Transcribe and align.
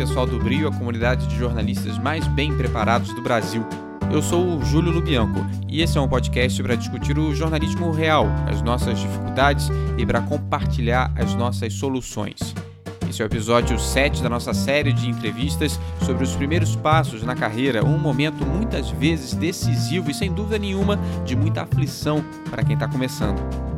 pessoal 0.00 0.26
do 0.26 0.38
Brio, 0.38 0.66
a 0.66 0.72
comunidade 0.72 1.26
de 1.26 1.36
jornalistas 1.36 1.98
mais 1.98 2.26
bem 2.28 2.56
preparados 2.56 3.12
do 3.12 3.20
Brasil. 3.20 3.62
Eu 4.10 4.22
sou 4.22 4.56
o 4.56 4.64
Júlio 4.64 4.90
Lubianco 4.90 5.44
e 5.68 5.82
esse 5.82 5.98
é 5.98 6.00
um 6.00 6.08
podcast 6.08 6.62
para 6.62 6.74
discutir 6.74 7.18
o 7.18 7.34
jornalismo 7.34 7.90
real, 7.90 8.26
as 8.48 8.62
nossas 8.62 8.98
dificuldades 8.98 9.68
e 9.98 10.06
para 10.06 10.22
compartilhar 10.22 11.12
as 11.14 11.34
nossas 11.34 11.74
soluções. 11.74 12.54
Esse 13.10 13.20
é 13.20 13.26
o 13.26 13.28
episódio 13.28 13.78
7 13.78 14.22
da 14.22 14.30
nossa 14.30 14.54
série 14.54 14.94
de 14.94 15.06
entrevistas 15.06 15.78
sobre 16.06 16.24
os 16.24 16.34
primeiros 16.34 16.74
passos 16.74 17.22
na 17.22 17.36
carreira, 17.36 17.84
um 17.84 17.98
momento 17.98 18.46
muitas 18.46 18.88
vezes 18.88 19.34
decisivo 19.34 20.10
e 20.10 20.14
sem 20.14 20.32
dúvida 20.32 20.58
nenhuma 20.58 20.98
de 21.26 21.36
muita 21.36 21.64
aflição 21.64 22.24
para 22.48 22.64
quem 22.64 22.72
está 22.72 22.88
começando. 22.88 23.69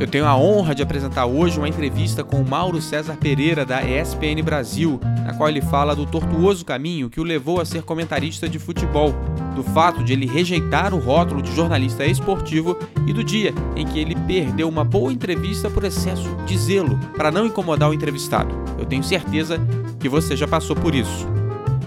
Eu 0.00 0.06
tenho 0.06 0.24
a 0.24 0.34
honra 0.34 0.74
de 0.74 0.82
apresentar 0.82 1.26
hoje 1.26 1.58
uma 1.58 1.68
entrevista 1.68 2.24
com 2.24 2.40
o 2.40 2.48
Mauro 2.48 2.80
César 2.80 3.18
Pereira, 3.20 3.66
da 3.66 3.82
ESPN 3.82 4.42
Brasil, 4.42 4.98
na 5.26 5.34
qual 5.34 5.50
ele 5.50 5.60
fala 5.60 5.94
do 5.94 6.06
tortuoso 6.06 6.64
caminho 6.64 7.10
que 7.10 7.20
o 7.20 7.22
levou 7.22 7.60
a 7.60 7.66
ser 7.66 7.82
comentarista 7.82 8.48
de 8.48 8.58
futebol, 8.58 9.14
do 9.54 9.62
fato 9.62 10.02
de 10.02 10.14
ele 10.14 10.24
rejeitar 10.24 10.94
o 10.94 10.98
rótulo 10.98 11.42
de 11.42 11.54
jornalista 11.54 12.06
esportivo 12.06 12.78
e 13.06 13.12
do 13.12 13.22
dia 13.22 13.52
em 13.76 13.86
que 13.86 13.98
ele 13.98 14.16
perdeu 14.26 14.70
uma 14.70 14.84
boa 14.84 15.12
entrevista 15.12 15.68
por 15.68 15.84
excesso 15.84 16.34
de 16.46 16.56
zelo 16.56 16.98
para 17.14 17.30
não 17.30 17.44
incomodar 17.44 17.90
o 17.90 17.94
entrevistado. 17.94 18.54
Eu 18.78 18.86
tenho 18.86 19.04
certeza 19.04 19.60
que 20.00 20.08
você 20.08 20.34
já 20.34 20.48
passou 20.48 20.74
por 20.74 20.94
isso. 20.94 21.39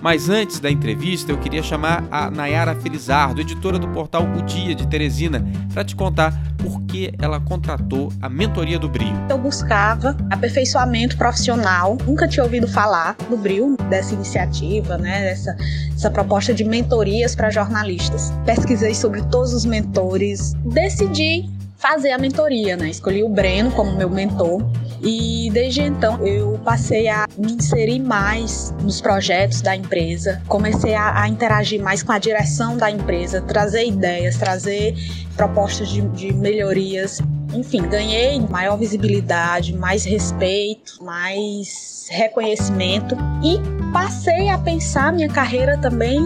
Mas 0.03 0.27
antes 0.27 0.59
da 0.59 0.69
entrevista, 0.69 1.31
eu 1.31 1.37
queria 1.37 1.63
chamar 1.63 2.05
a 2.11 2.29
Nayara 2.29 2.75
Felizardo, 2.75 3.39
editora 3.39 3.79
do 3.79 3.87
portal 3.87 4.23
O 4.37 4.41
Dia 4.41 4.75
de 4.75 4.85
Teresina, 4.85 5.41
para 5.73 5.81
te 5.85 5.95
contar 5.95 6.37
por 6.57 6.81
que 6.81 7.13
ela 7.17 7.39
contratou 7.39 8.11
a 8.21 8.27
mentoria 8.27 8.77
do 8.77 8.89
Brio. 8.89 9.13
Eu 9.29 9.37
buscava 9.37 10.17
aperfeiçoamento 10.29 11.15
profissional, 11.17 11.97
nunca 12.05 12.27
tinha 12.27 12.43
ouvido 12.43 12.67
falar 12.67 13.15
do 13.29 13.37
Brio, 13.37 13.77
dessa 13.89 14.13
iniciativa, 14.13 14.97
né, 14.97 15.21
dessa 15.21 15.55
essa 15.95 16.11
proposta 16.11 16.53
de 16.53 16.65
mentorias 16.65 17.33
para 17.33 17.49
jornalistas. 17.49 18.33
Pesquisei 18.45 18.93
sobre 18.93 19.21
todos 19.27 19.53
os 19.53 19.63
mentores, 19.63 20.53
decidi 20.65 21.49
fazer 21.77 22.11
a 22.11 22.17
mentoria, 22.17 22.75
né? 22.75 22.89
Escolhi 22.89 23.23
o 23.23 23.29
Breno 23.29 23.71
como 23.71 23.95
meu 23.95 24.09
mentor 24.09 24.61
e 25.03 25.49
desde 25.51 25.81
então 25.81 26.25
eu 26.25 26.57
passei 26.63 27.09
a 27.09 27.27
me 27.37 27.51
inserir 27.51 27.99
mais 27.99 28.73
nos 28.81 29.01
projetos 29.01 29.61
da 29.61 29.75
empresa, 29.75 30.41
comecei 30.47 30.95
a, 30.95 31.21
a 31.21 31.27
interagir 31.27 31.81
mais 31.81 32.01
com 32.01 32.13
a 32.13 32.17
direção 32.17 32.77
da 32.77 32.89
empresa, 32.89 33.41
trazer 33.41 33.85
ideias, 33.85 34.37
trazer 34.37 34.95
propostas 35.35 35.89
de, 35.89 36.01
de 36.09 36.33
melhorias. 36.33 37.21
Enfim, 37.53 37.81
ganhei 37.83 38.39
maior 38.39 38.77
visibilidade, 38.77 39.75
mais 39.75 40.05
respeito, 40.05 41.03
mais 41.03 42.07
reconhecimento 42.09 43.15
e 43.43 43.59
passei 43.91 44.49
a 44.49 44.57
pensar 44.57 45.11
minha 45.11 45.29
carreira 45.29 45.77
também 45.77 46.19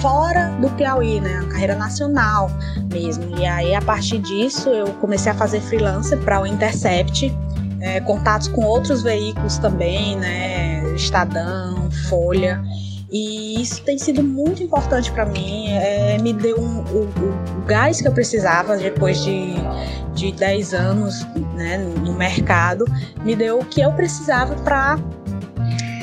fora 0.00 0.48
do 0.60 0.70
Piauí, 0.70 1.20
né? 1.20 1.40
A 1.44 1.48
carreira 1.48 1.74
nacional 1.74 2.50
mesmo. 2.90 3.36
E 3.38 3.44
aí, 3.44 3.74
a 3.74 3.82
partir 3.82 4.18
disso, 4.18 4.70
eu 4.70 4.86
comecei 4.94 5.30
a 5.30 5.34
fazer 5.34 5.60
freelancer 5.60 6.18
para 6.20 6.40
o 6.40 6.46
Intercept, 6.46 7.30
é, 7.80 8.00
contatos 8.00 8.48
com 8.48 8.64
outros 8.64 9.02
veículos 9.02 9.58
também, 9.58 10.16
né? 10.16 10.82
Estadão, 10.94 11.90
Folha. 12.08 12.62
E 13.10 13.60
isso 13.60 13.82
tem 13.82 13.98
sido 13.98 14.22
muito 14.22 14.62
importante 14.62 15.10
para 15.10 15.26
mim. 15.26 15.68
É, 15.68 16.16
me 16.18 16.32
deu 16.32 16.60
um, 16.60 16.80
o, 16.80 17.02
o, 17.02 17.62
gás 17.66 18.00
que 18.00 18.06
eu 18.06 18.12
precisava 18.12 18.76
depois 18.76 19.20
de, 19.24 19.54
de 20.14 20.30
10 20.30 20.74
anos 20.74 21.26
né, 21.56 21.78
no 21.78 22.14
mercado. 22.14 22.84
Me 23.24 23.34
deu 23.34 23.58
o 23.58 23.64
que 23.64 23.80
eu 23.80 23.92
precisava 23.92 24.54
para 24.56 24.98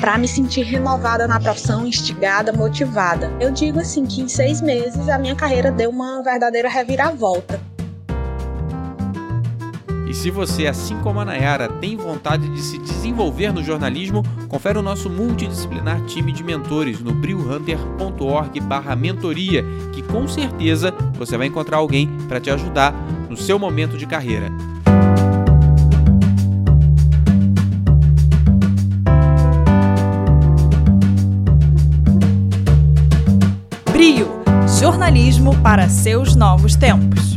para 0.00 0.16
me 0.16 0.28
sentir 0.28 0.62
renovada 0.62 1.26
na 1.26 1.40
profissão, 1.40 1.84
instigada, 1.84 2.52
motivada. 2.52 3.32
Eu 3.40 3.50
digo 3.50 3.80
assim 3.80 4.06
que 4.06 4.22
em 4.22 4.28
seis 4.28 4.60
meses 4.60 5.08
a 5.08 5.18
minha 5.18 5.34
carreira 5.34 5.72
deu 5.72 5.90
uma 5.90 6.22
verdadeira 6.22 6.68
reviravolta. 6.68 7.60
E 10.08 10.14
se 10.14 10.30
você, 10.30 10.66
assim 10.66 10.98
como 11.00 11.20
a 11.20 11.24
Nayara, 11.24 11.68
tem 11.68 11.94
vontade 11.94 12.48
de 12.48 12.62
se 12.62 12.78
desenvolver 12.78 13.52
no 13.52 13.62
jornalismo, 13.62 14.22
confere 14.48 14.78
o 14.78 14.82
nosso 14.82 15.10
multidisciplinar 15.10 16.00
time 16.06 16.32
de 16.32 16.42
mentores 16.42 16.98
no 17.00 17.12
brillhunter.org 17.12 18.58
mentoria, 18.96 19.62
que 19.92 20.00
com 20.02 20.26
certeza 20.26 20.94
você 21.12 21.36
vai 21.36 21.48
encontrar 21.48 21.76
alguém 21.76 22.08
para 22.26 22.40
te 22.40 22.50
ajudar 22.50 22.94
no 23.28 23.36
seu 23.36 23.58
momento 23.58 23.98
de 23.98 24.06
carreira. 24.06 24.48
Brio 33.92 34.28
jornalismo 34.80 35.54
para 35.58 35.86
seus 35.86 36.34
novos 36.34 36.74
tempos. 36.76 37.27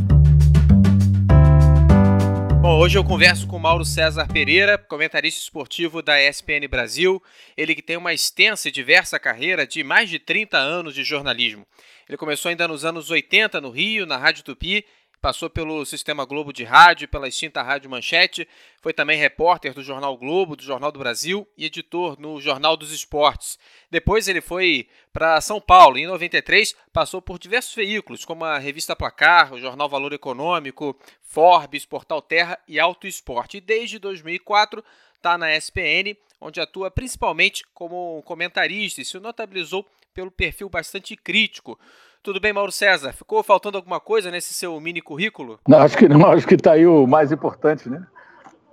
Bom, 2.62 2.78
hoje 2.78 2.96
eu 2.96 3.04
converso 3.04 3.48
com 3.48 3.58
Mauro 3.58 3.84
César 3.84 4.28
Pereira, 4.28 4.78
comentarista 4.78 5.42
esportivo 5.42 6.00
da 6.00 6.22
ESPN 6.22 6.68
Brasil. 6.70 7.20
Ele 7.58 7.74
que 7.74 7.82
tem 7.82 7.98
uma 7.98 8.14
extensa 8.14 8.70
e 8.70 8.72
diversa 8.72 9.20
carreira 9.20 9.66
de 9.66 9.84
mais 9.84 10.12
de 10.12 10.20
30 10.20 10.60
anos 10.60 10.94
de 10.94 11.04
jornalismo. 11.04 11.66
Ele 12.08 12.18
começou 12.18 12.50
ainda 12.50 12.68
nos 12.68 12.86
anos 12.86 13.10
80 13.10 13.60
no 13.60 13.72
Rio, 13.72 14.06
na 14.06 14.16
Rádio 14.16 14.44
Tupi, 14.44 14.86
passou 15.22 15.50
pelo 15.50 15.86
Sistema 15.86 16.26
Globo 16.26 16.52
de 16.52 16.64
Rádio, 16.64 17.08
pela 17.08 17.28
extinta 17.28 17.62
Rádio 17.62 17.90
Manchete, 17.90 18.48
foi 18.82 18.92
também 18.92 19.18
repórter 19.18 19.74
do 19.74 19.84
Jornal 19.84 20.18
Globo, 20.18 20.56
do 20.56 20.64
Jornal 20.64 20.92
do 20.92 20.98
Brasil 20.98 21.48
e 21.56 21.66
editor 21.66 22.20
no 22.20 22.42
Jornal 22.42 22.76
dos 22.76 22.92
Esportes. 22.92 23.60
Depois 23.92 24.28
ele 24.28 24.42
foi 24.42 24.90
para 25.14 25.40
São 25.40 25.62
Paulo 25.62 25.98
em 25.98 26.08
93 26.08 26.76
passou 26.92 27.22
por 27.22 27.38
diversos 27.38 27.76
veículos, 27.76 28.26
como 28.26 28.44
a 28.44 28.58
revista 28.58 28.96
Placar, 28.96 29.54
o 29.54 29.60
Jornal 29.60 29.88
Valor 29.88 30.12
Econômico, 30.12 30.98
Forbes, 31.22 31.86
Portal 31.86 32.22
Terra 32.22 32.58
e 32.68 32.80
Auto 32.80 33.06
Esporte. 33.06 33.58
E 33.58 33.62
desde 33.62 34.00
2004 34.00 34.84
está 35.16 35.38
na 35.38 35.56
SPN, 35.56 36.18
onde 36.40 36.60
atua 36.60 36.90
principalmente 36.90 37.64
como 37.74 38.24
comentarista 38.24 39.02
e 39.02 39.06
se 39.06 39.20
notabilizou 39.20 39.88
pelo 40.14 40.32
perfil 40.32 40.68
bastante 40.68 41.16
crítico 41.16 41.80
tudo 42.24 42.40
bem, 42.40 42.54
Mauro 42.54 42.72
César? 42.72 43.14
Ficou 43.14 43.44
faltando 43.44 43.78
alguma 43.78 44.00
coisa 44.00 44.32
nesse 44.32 44.54
seu 44.54 44.80
mini 44.80 45.02
currículo? 45.02 45.60
Não, 45.68 45.80
acho 45.80 45.98
que 45.98 46.08
não, 46.08 46.26
acho 46.32 46.48
que 46.48 46.56
está 46.56 46.74
aí 46.74 46.86
o 46.86 47.08
mais 47.08 47.32
importante, 47.32 47.90
né? 47.90 48.06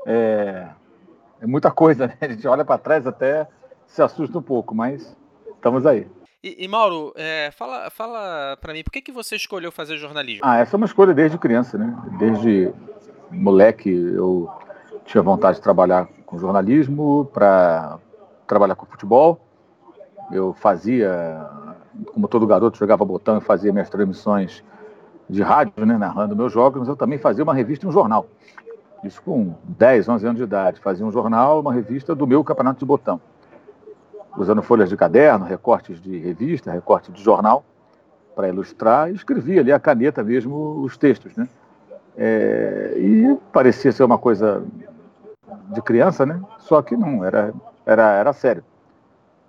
É, 0.07 0.69
é 1.41 1.47
muita 1.47 1.71
coisa, 1.71 2.07
né? 2.07 2.17
A 2.21 2.29
gente 2.29 2.47
olha 2.47 2.65
para 2.65 2.79
trás 2.79 3.07
até 3.07 3.47
se 3.87 4.03
assusta 4.03 4.39
um 4.39 4.43
pouco, 4.43 4.75
mas 4.75 5.17
estamos 5.55 5.87
aí. 5.87 6.07
E, 6.43 6.65
e 6.65 6.69
Mauro, 6.69 7.13
é, 7.17 7.51
fala, 7.51 7.91
fala 7.91 8.57
para 8.61 8.73
mim, 8.73 8.85
por 8.85 8.93
que, 8.93 9.03
que 9.03 9.11
você 9.11 9.35
escolheu 9.35 9.73
fazer 9.73 9.97
jornalismo? 9.97 10.43
Ah, 10.45 10.59
essa 10.59 10.77
é 10.77 10.79
uma 10.79 10.87
escolha 10.87 11.13
desde 11.13 11.37
criança, 11.37 11.77
né? 11.77 11.97
Desde 12.19 12.73
moleque 13.31 13.91
eu 13.91 14.49
tinha 15.05 15.23
vontade 15.23 15.57
de 15.57 15.63
trabalhar 15.63 16.07
com 16.25 16.39
jornalismo, 16.39 17.25
para 17.33 17.99
trabalhar 18.47 18.77
com 18.77 18.87
futebol. 18.87 19.41
Eu 20.31 20.53
fazia 20.53 21.49
como 22.07 22.29
todo 22.29 22.47
garoto, 22.47 22.79
jogava 22.79 23.05
botão 23.05 23.39
e 23.39 23.41
fazia 23.41 23.73
minhas 23.73 23.91
transmissões 23.91 24.63
de 25.29 25.43
rádio, 25.43 25.85
né, 25.85 25.99
narrando 25.99 26.35
meus 26.35 26.53
jogos, 26.53 26.81
mas 26.81 26.89
eu 26.89 26.97
também 26.97 27.19
fazia 27.19 27.45
uma 27.45 27.55
revista 27.55 27.87
e 27.87 27.89
um 27.89 27.93
jornal. 27.93 28.27
Isso 29.05 29.23
com 29.23 29.55
10, 29.65 30.09
11 30.09 30.27
anos 30.27 30.39
de 30.39 30.43
idade. 30.43 30.81
Fazia 30.81 31.07
um 31.07 31.13
jornal, 31.13 31.61
uma 31.61 31.73
revista 31.73 32.15
do 32.15 32.27
meu 32.27 32.43
campeonato 32.43 32.81
de 32.81 32.85
botão. 32.85 33.21
Usando 34.37 34.63
folhas 34.63 34.89
de 34.89 34.97
caderno, 34.97 35.45
recortes 35.45 36.01
de 36.01 36.19
revista, 36.19 36.73
recorte 36.73 37.13
de 37.13 37.23
jornal, 37.23 37.65
para 38.35 38.49
ilustrar, 38.49 39.11
e 39.11 39.15
escrevia 39.15 39.61
ali 39.61 39.73
a 39.73 39.81
caneta 39.81 40.23
mesmo 40.23 40.81
os 40.83 40.97
textos, 40.97 41.37
né? 41.37 41.49
É, 42.17 42.95
e 42.97 43.39
parecia 43.53 43.93
ser 43.93 44.03
uma 44.03 44.19
coisa 44.19 44.65
de 45.71 45.83
criança, 45.83 46.27
né? 46.27 46.41
Só 46.59 46.83
que 46.83 46.97
não, 46.97 47.25
era, 47.25 47.53
era, 47.87 48.13
era 48.13 48.33
sério 48.33 48.65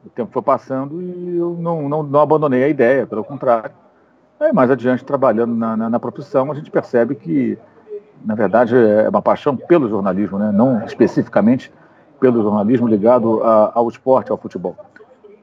o 0.05 0.09
tempo 0.09 0.31
foi 0.31 0.41
passando 0.41 1.01
e 1.01 1.37
eu 1.37 1.57
não, 1.59 1.89
não, 1.89 2.03
não 2.03 2.19
abandonei 2.19 2.63
a 2.63 2.69
ideia, 2.69 3.05
pelo 3.05 3.23
contrário. 3.23 3.71
Aí, 4.39 4.53
mais 4.53 4.71
adiante, 4.71 5.03
trabalhando 5.03 5.53
na, 5.53 5.75
na, 5.75 5.89
na, 5.89 5.99
profissão, 5.99 6.49
a 6.49 6.55
gente 6.55 6.71
percebe 6.71 7.15
que, 7.15 7.57
na 8.23 8.35
verdade, 8.35 8.75
é 8.75 9.09
uma 9.09 9.21
paixão 9.21 9.55
pelo 9.55 9.89
jornalismo, 9.89 10.39
né? 10.39 10.51
não 10.51 10.83
especificamente 10.85 11.71
pelo 12.19 12.41
jornalismo 12.41 12.87
ligado 12.87 13.43
a, 13.43 13.71
ao 13.75 13.89
esporte, 13.89 14.31
ao 14.31 14.37
futebol. 14.37 14.77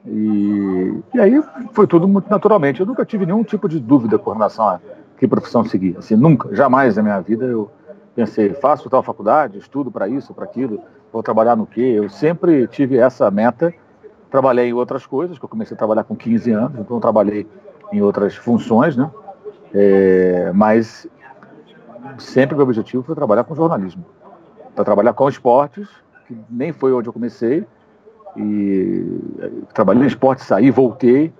E, 0.06 1.02
e, 1.14 1.20
aí 1.20 1.42
foi 1.72 1.86
tudo 1.86 2.08
muito 2.08 2.30
naturalmente. 2.30 2.80
Eu 2.80 2.86
nunca 2.86 3.04
tive 3.04 3.26
nenhum 3.26 3.42
tipo 3.42 3.68
de 3.68 3.78
dúvida 3.78 4.18
com 4.18 4.30
relação 4.32 4.66
a 4.66 4.80
que 5.18 5.26
profissão 5.26 5.64
seguir. 5.64 5.96
Assim, 5.98 6.16
nunca, 6.16 6.54
jamais 6.54 6.96
na 6.96 7.02
minha 7.02 7.20
vida 7.20 7.44
eu 7.44 7.70
pensei, 8.14 8.54
faço 8.54 8.88
tal 8.88 9.02
faculdade, 9.02 9.58
estudo 9.58 9.90
para 9.90 10.08
isso, 10.08 10.32
para 10.32 10.44
aquilo, 10.44 10.80
vou 11.12 11.22
trabalhar 11.22 11.56
no 11.56 11.66
quê. 11.66 11.80
Eu 11.96 12.08
sempre 12.08 12.66
tive 12.68 12.98
essa 12.98 13.30
meta 13.30 13.74
Trabalhei 14.36 14.68
em 14.68 14.74
outras 14.74 15.06
coisas, 15.06 15.38
que 15.38 15.44
eu 15.46 15.48
comecei 15.48 15.74
a 15.74 15.78
trabalhar 15.78 16.04
com 16.04 16.14
15 16.14 16.52
anos, 16.52 16.78
então 16.78 17.00
trabalhei 17.00 17.48
em 17.90 18.02
outras 18.02 18.36
funções, 18.36 18.94
né? 18.94 19.10
É, 19.72 20.52
mas 20.54 21.08
sempre 22.18 22.54
meu 22.54 22.64
objetivo 22.64 23.02
foi 23.02 23.14
trabalhar 23.14 23.44
com 23.44 23.54
jornalismo. 23.54 24.04
Para 24.74 24.84
trabalhar 24.84 25.14
com 25.14 25.26
esportes, 25.26 25.88
que 26.26 26.36
nem 26.50 26.70
foi 26.70 26.92
onde 26.92 27.08
eu 27.08 27.14
comecei, 27.14 27.66
e 28.36 29.20
eh, 29.38 29.50
trabalhei 29.72 30.02
em 30.02 30.06
esporte, 30.06 30.44
saí, 30.44 30.70
voltei, 30.70 31.32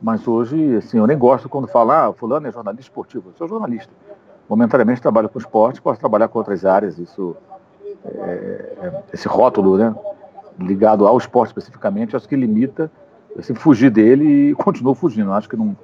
mas 0.00 0.28
hoje, 0.28 0.76
assim, 0.76 0.98
eu 0.98 1.06
nem 1.08 1.18
gosto 1.18 1.48
quando 1.48 1.66
falar, 1.66 2.06
ah, 2.06 2.12
fulano 2.12 2.46
é 2.46 2.52
jornalista 2.52 2.90
esportivo, 2.90 3.30
eu 3.30 3.34
sou 3.34 3.48
jornalista. 3.48 3.92
Momentaneamente 4.48 5.02
trabalho 5.02 5.28
com 5.28 5.40
esporte, 5.40 5.82
posso 5.82 5.98
trabalhar 5.98 6.28
com 6.28 6.38
outras 6.38 6.64
áreas, 6.64 6.96
isso, 6.96 7.36
é, 8.04 9.02
esse 9.12 9.26
rótulo, 9.26 9.76
né, 9.76 9.92
ligado 10.58 11.06
ao 11.06 11.16
esporte 11.18 11.50
especificamente, 11.50 12.16
acho 12.16 12.28
que 12.28 12.36
limita, 12.36 12.90
eu 13.34 13.42
sempre 13.42 13.62
fugi 13.62 13.90
dele 13.90 14.50
e 14.50 14.54
continuo 14.56 14.94
fugindo, 14.94 15.32
acho 15.32 15.48
que 15.48 15.56
não, 15.56 15.76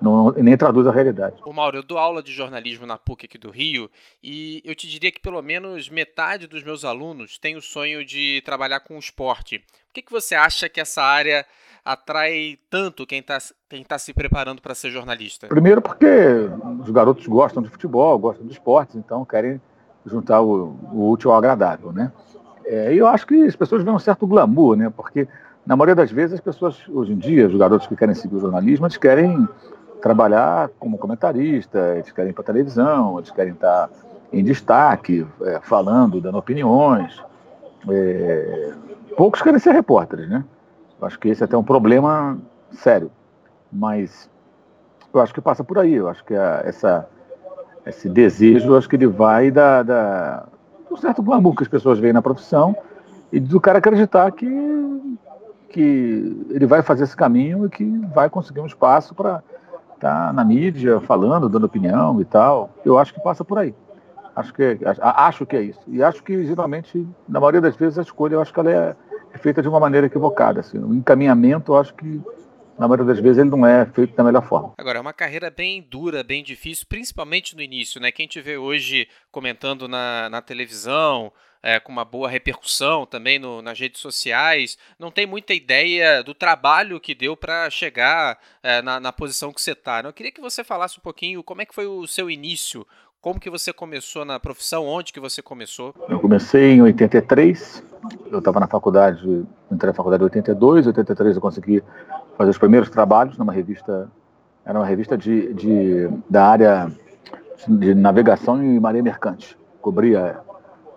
não, 0.00 0.30
nem 0.32 0.56
traduz 0.56 0.86
a 0.86 0.92
realidade. 0.92 1.36
Mauro, 1.52 1.78
eu 1.78 1.82
dou 1.82 1.98
aula 1.98 2.22
de 2.22 2.32
jornalismo 2.32 2.86
na 2.86 2.98
PUC 2.98 3.26
aqui 3.26 3.38
do 3.38 3.50
Rio 3.50 3.90
e 4.22 4.62
eu 4.64 4.74
te 4.74 4.88
diria 4.88 5.10
que 5.10 5.20
pelo 5.20 5.40
menos 5.42 5.88
metade 5.88 6.46
dos 6.46 6.62
meus 6.62 6.84
alunos 6.84 7.38
tem 7.38 7.56
o 7.56 7.62
sonho 7.62 8.04
de 8.04 8.42
trabalhar 8.44 8.80
com 8.80 8.96
o 8.96 8.98
esporte. 8.98 9.58
Por 9.58 9.94
que, 9.94 10.02
que 10.02 10.12
você 10.12 10.34
acha 10.34 10.68
que 10.68 10.80
essa 10.80 11.02
área 11.02 11.46
atrai 11.84 12.58
tanto 12.68 13.06
quem 13.06 13.20
está 13.20 13.38
quem 13.68 13.84
tá 13.84 13.98
se 13.98 14.12
preparando 14.12 14.60
para 14.60 14.74
ser 14.74 14.90
jornalista? 14.90 15.46
Primeiro 15.48 15.80
porque 15.80 16.06
os 16.80 16.90
garotos 16.90 17.26
gostam 17.26 17.62
de 17.62 17.68
futebol, 17.68 18.18
gostam 18.18 18.46
de 18.46 18.52
esportes, 18.52 18.96
então 18.96 19.24
querem 19.24 19.60
juntar 20.04 20.40
o, 20.40 20.76
o 20.92 21.10
útil 21.10 21.32
ao 21.32 21.38
agradável, 21.38 21.92
né? 21.92 22.12
É, 22.66 22.92
eu 22.92 23.06
acho 23.06 23.26
que 23.26 23.34
as 23.44 23.54
pessoas 23.54 23.82
veem 23.82 23.94
um 23.94 23.98
certo 23.98 24.26
glamour, 24.26 24.76
né? 24.76 24.92
Porque 24.94 25.28
na 25.64 25.76
maioria 25.76 25.94
das 25.94 26.10
vezes 26.10 26.34
as 26.34 26.40
pessoas, 26.40 26.82
hoje 26.88 27.12
em 27.12 27.16
dia, 27.16 27.46
os 27.46 27.56
garotos 27.56 27.86
que 27.86 27.96
querem 27.96 28.14
seguir 28.14 28.36
o 28.36 28.40
jornalismo, 28.40 28.86
eles 28.86 28.96
querem 28.96 29.48
trabalhar 30.02 30.68
como 30.78 30.98
comentarista, 30.98 31.94
eles 31.94 32.10
querem 32.12 32.30
ir 32.30 32.34
para 32.34 32.44
televisão, 32.44 33.18
eles 33.18 33.30
querem 33.30 33.52
estar 33.52 33.88
em 34.32 34.42
destaque, 34.44 35.26
é, 35.42 35.60
falando, 35.62 36.20
dando 36.20 36.38
opiniões. 36.38 37.22
É, 37.88 38.72
poucos 39.16 39.40
querem 39.40 39.58
ser 39.58 39.72
repórteres, 39.72 40.28
né? 40.28 40.44
Eu 41.00 41.06
acho 41.06 41.18
que 41.18 41.28
esse 41.28 41.42
é 41.42 41.44
até 41.44 41.56
um 41.56 41.64
problema 41.64 42.38
sério. 42.72 43.10
Mas 43.72 44.28
eu 45.12 45.20
acho 45.20 45.32
que 45.32 45.40
passa 45.40 45.62
por 45.62 45.78
aí. 45.78 45.94
Eu 45.94 46.08
acho 46.08 46.24
que 46.24 46.34
a, 46.34 46.62
essa, 46.64 47.08
esse 47.84 48.08
desejo, 48.08 48.76
acho 48.76 48.88
que 48.88 48.96
ele 48.96 49.06
vai 49.06 49.50
da, 49.50 49.82
da, 49.82 50.46
do 50.88 50.96
certo 50.96 51.22
glamour 51.22 51.54
que 51.54 51.62
as 51.62 51.68
pessoas 51.68 51.98
veem 51.98 52.12
na 52.12 52.22
profissão 52.22 52.76
e 53.32 53.40
do 53.40 53.60
cara 53.60 53.78
acreditar 53.78 54.30
que, 54.32 55.18
que 55.68 56.46
ele 56.50 56.66
vai 56.66 56.82
fazer 56.82 57.04
esse 57.04 57.16
caminho 57.16 57.66
e 57.66 57.68
que 57.68 57.84
vai 58.14 58.30
conseguir 58.30 58.60
um 58.60 58.66
espaço 58.66 59.14
para 59.14 59.42
tá 59.98 60.32
na 60.32 60.44
mídia 60.44 61.00
falando, 61.00 61.48
dando 61.48 61.64
opinião 61.64 62.20
e 62.20 62.24
tal. 62.24 62.70
Eu 62.84 62.98
acho 62.98 63.14
que 63.14 63.20
passa 63.20 63.44
por 63.44 63.58
aí. 63.58 63.74
Acho 64.34 64.52
que, 64.52 64.78
acho 65.00 65.46
que 65.46 65.56
é 65.56 65.62
isso. 65.62 65.80
E 65.88 66.02
acho 66.02 66.22
que, 66.22 66.44
geralmente, 66.44 67.08
na 67.26 67.40
maioria 67.40 67.60
das 67.60 67.74
vezes, 67.74 67.98
a 67.98 68.02
escolha, 68.02 68.34
eu 68.34 68.40
acho 68.42 68.52
que 68.52 68.60
ela 68.60 68.70
é, 68.70 68.96
é 69.32 69.38
feita 69.38 69.62
de 69.62 69.68
uma 69.68 69.80
maneira 69.80 70.06
equivocada. 70.06 70.60
Assim. 70.60 70.78
O 70.78 70.94
encaminhamento, 70.94 71.72
eu 71.72 71.78
acho 71.78 71.94
que, 71.94 72.20
na 72.78 72.86
maioria 72.86 73.06
das 73.06 73.20
vezes, 73.20 73.38
ele 73.38 73.50
não 73.50 73.66
é 73.66 73.86
feito 73.86 74.14
da 74.14 74.24
melhor 74.24 74.46
forma. 74.46 74.74
Agora, 74.78 74.98
é 74.98 75.00
uma 75.00 75.12
carreira 75.12 75.50
bem 75.50 75.82
dura, 75.82 76.22
bem 76.22 76.42
difícil, 76.42 76.86
principalmente 76.88 77.54
no 77.56 77.62
início. 77.62 78.00
Né? 78.00 78.12
Quem 78.12 78.26
te 78.26 78.40
vê 78.40 78.56
hoje 78.56 79.08
comentando 79.30 79.88
na, 79.88 80.28
na 80.30 80.42
televisão, 80.42 81.32
é, 81.62 81.80
com 81.80 81.90
uma 81.90 82.04
boa 82.04 82.28
repercussão 82.28 83.04
também 83.04 83.38
no, 83.38 83.60
nas 83.60 83.78
redes 83.78 84.00
sociais, 84.00 84.78
não 84.98 85.10
tem 85.10 85.26
muita 85.26 85.52
ideia 85.52 86.22
do 86.22 86.32
trabalho 86.32 87.00
que 87.00 87.14
deu 87.14 87.36
para 87.36 87.68
chegar 87.70 88.38
é, 88.62 88.80
na, 88.82 89.00
na, 89.00 89.12
posição 89.12 89.52
que 89.52 89.60
você 89.60 89.72
está. 89.72 90.02
Né? 90.02 90.08
Eu 90.08 90.12
queria 90.12 90.30
que 90.30 90.40
você 90.40 90.62
falasse 90.62 90.98
um 90.98 91.02
pouquinho 91.02 91.42
como 91.42 91.62
é 91.62 91.66
que 91.66 91.74
foi 91.74 91.86
o 91.86 92.06
seu 92.06 92.30
início, 92.30 92.86
como 93.20 93.40
que 93.40 93.50
você 93.50 93.72
começou 93.72 94.24
na 94.24 94.38
profissão, 94.38 94.86
onde 94.86 95.12
que 95.12 95.18
você 95.18 95.42
começou? 95.42 95.92
Eu 96.08 96.20
comecei 96.20 96.74
em 96.74 96.82
83, 96.82 97.82
eu 98.30 98.38
estava 98.38 98.60
na 98.60 98.66
faculdade, 98.66 99.46
entrei 99.70 99.90
na 99.90 99.94
faculdade 99.94 100.22
em 100.22 100.26
82, 100.26 100.86
em 100.86 100.88
83 100.88 101.36
eu 101.36 101.42
consegui 101.42 101.82
fazer 102.36 102.50
os 102.50 102.58
primeiros 102.58 102.90
trabalhos 102.90 103.38
numa 103.38 103.52
revista, 103.52 104.08
era 104.64 104.78
uma 104.78 104.86
revista 104.86 105.16
de, 105.16 105.52
de 105.54 106.08
da 106.28 106.46
área 106.46 106.90
de 107.66 107.94
navegação 107.94 108.62
e 108.62 108.78
marinha 108.78 109.02
mercante. 109.02 109.58
Cobria 109.80 110.38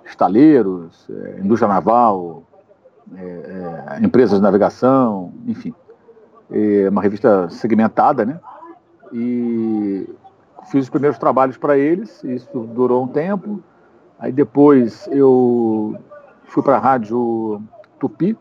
estaleiros, 0.06 1.08
é, 1.10 1.40
indústria 1.40 1.72
naval, 1.72 2.44
é, 3.16 3.22
é, 3.22 4.06
empresas 4.06 4.38
de 4.38 4.44
navegação, 4.44 5.32
enfim. 5.48 5.74
É 6.52 6.90
uma 6.90 7.02
revista 7.02 7.48
segmentada, 7.50 8.26
né? 8.26 8.40
E 9.14 10.10
fiz 10.72 10.84
os 10.86 10.90
primeiros 10.90 11.18
trabalhos 11.18 11.58
para 11.58 11.78
eles, 11.78 12.24
isso 12.24 12.60
durou 12.74 13.04
um 13.04 13.08
tempo. 13.08 13.62
Aí 14.18 14.32
depois 14.32 15.08
eu 15.12 15.96
fui 16.50 16.63
para 16.63 16.75
a 16.75 16.80
Rádio 16.80 17.62
Tupi, 18.00 18.38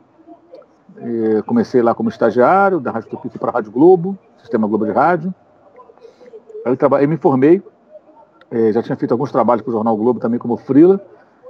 é, 0.96 1.42
comecei 1.42 1.82
lá 1.82 1.94
como 1.94 2.08
estagiário, 2.08 2.80
da 2.80 2.90
Rádio 2.90 3.10
Tupi 3.10 3.28
fui 3.28 3.38
para 3.38 3.50
a 3.50 3.54
Rádio 3.54 3.70
Globo, 3.70 4.18
Sistema 4.38 4.66
Globo 4.66 4.84
de 4.84 4.92
Rádio. 4.92 5.34
Aí 6.64 6.76
eu, 7.02 7.08
me 7.08 7.16
formei, 7.16 7.62
é, 8.50 8.72
já 8.72 8.82
tinha 8.82 8.96
feito 8.96 9.12
alguns 9.12 9.30
trabalhos 9.30 9.62
para 9.62 9.70
o 9.70 9.72
Jornal 9.72 9.96
Globo 9.96 10.20
também 10.20 10.38
como 10.38 10.56
freela, 10.56 11.00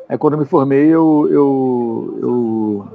Aí 0.09 0.17
quando 0.17 0.35
eu 0.35 0.39
me 0.39 0.47
formei, 0.47 0.87
eu, 0.87 1.29
eu, 1.31 2.19
eu 2.23 2.89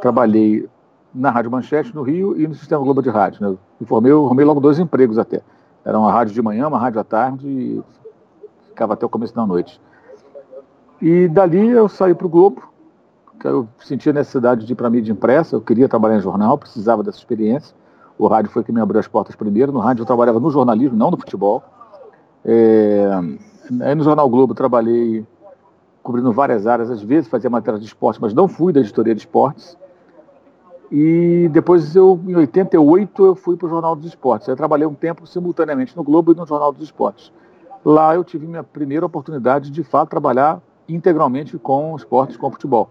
trabalhei 0.00 0.68
na 1.12 1.30
Rádio 1.30 1.50
Manchete, 1.50 1.94
no 1.94 2.02
Rio, 2.02 2.40
e 2.40 2.46
no 2.46 2.54
Sistema 2.54 2.82
Globo 2.84 3.02
de 3.02 3.10
Rádio. 3.10 3.50
Né? 3.50 3.56
Me 3.80 3.86
formei, 3.86 4.12
eu 4.12 4.24
arrumei 4.24 4.44
logo 4.44 4.60
dois 4.60 4.78
empregos 4.78 5.18
até. 5.18 5.42
Era 5.84 5.98
uma 5.98 6.12
rádio 6.12 6.34
de 6.34 6.40
manhã, 6.40 6.68
uma 6.68 6.78
rádio 6.78 7.00
à 7.00 7.04
tarde, 7.04 7.48
e 7.48 7.82
ficava 8.68 8.94
até 8.94 9.04
o 9.04 9.08
começo 9.08 9.34
da 9.34 9.44
noite. 9.44 9.80
E 11.02 11.26
dali 11.26 11.68
eu 11.68 11.88
saí 11.88 12.14
para 12.14 12.26
o 12.26 12.30
Globo, 12.30 12.62
que 13.38 13.46
eu 13.46 13.68
sentia 13.78 14.12
necessidade 14.12 14.66
de 14.66 14.72
ir 14.72 14.76
para 14.76 14.86
a 14.86 14.90
mídia 14.90 15.12
impressa, 15.12 15.56
eu 15.56 15.60
queria 15.60 15.88
trabalhar 15.88 16.16
em 16.16 16.20
jornal, 16.20 16.56
precisava 16.58 17.02
dessa 17.02 17.18
experiência. 17.18 17.74
O 18.18 18.26
rádio 18.26 18.50
foi 18.50 18.64
que 18.64 18.72
me 18.72 18.80
abriu 18.80 18.98
as 18.98 19.06
portas 19.06 19.36
primeiro. 19.36 19.72
No 19.72 19.78
rádio 19.78 20.02
eu 20.02 20.06
trabalhava 20.06 20.40
no 20.40 20.50
jornalismo, 20.50 20.96
não 20.96 21.10
no 21.10 21.16
futebol. 21.16 21.62
É... 22.44 23.10
Aí 23.80 23.94
no 23.94 24.04
Jornal 24.04 24.28
Globo 24.28 24.54
trabalhei 24.54 25.26
cobrindo 26.02 26.32
várias 26.32 26.66
áreas, 26.66 26.88
às 26.88 27.02
vezes 27.02 27.28
fazia 27.28 27.50
matéria 27.50 27.80
de 27.80 27.86
esporte, 27.86 28.20
mas 28.22 28.32
não 28.32 28.46
fui 28.46 28.72
da 28.72 28.78
editoria 28.78 29.14
de 29.14 29.22
esportes. 29.22 29.76
E 30.90 31.48
depois, 31.52 31.96
eu, 31.96 32.20
em 32.28 32.36
88, 32.36 33.26
eu 33.26 33.34
fui 33.34 33.56
para 33.56 33.66
o 33.66 33.68
Jornal 33.68 33.96
dos 33.96 34.06
Esportes. 34.06 34.46
Eu 34.46 34.54
trabalhei 34.54 34.86
um 34.86 34.94
tempo 34.94 35.26
simultaneamente 35.26 35.96
no 35.96 36.04
Globo 36.04 36.32
e 36.32 36.36
no 36.36 36.46
Jornal 36.46 36.72
dos 36.72 36.84
Esportes. 36.84 37.32
Lá 37.84 38.14
eu 38.14 38.22
tive 38.22 38.46
minha 38.46 38.62
primeira 38.62 39.04
oportunidade 39.04 39.66
de, 39.70 39.82
de 39.82 39.82
fato, 39.82 40.10
trabalhar 40.10 40.60
integralmente 40.88 41.58
com 41.58 41.94
esportes, 41.96 42.36
com 42.36 42.50
futebol. 42.50 42.88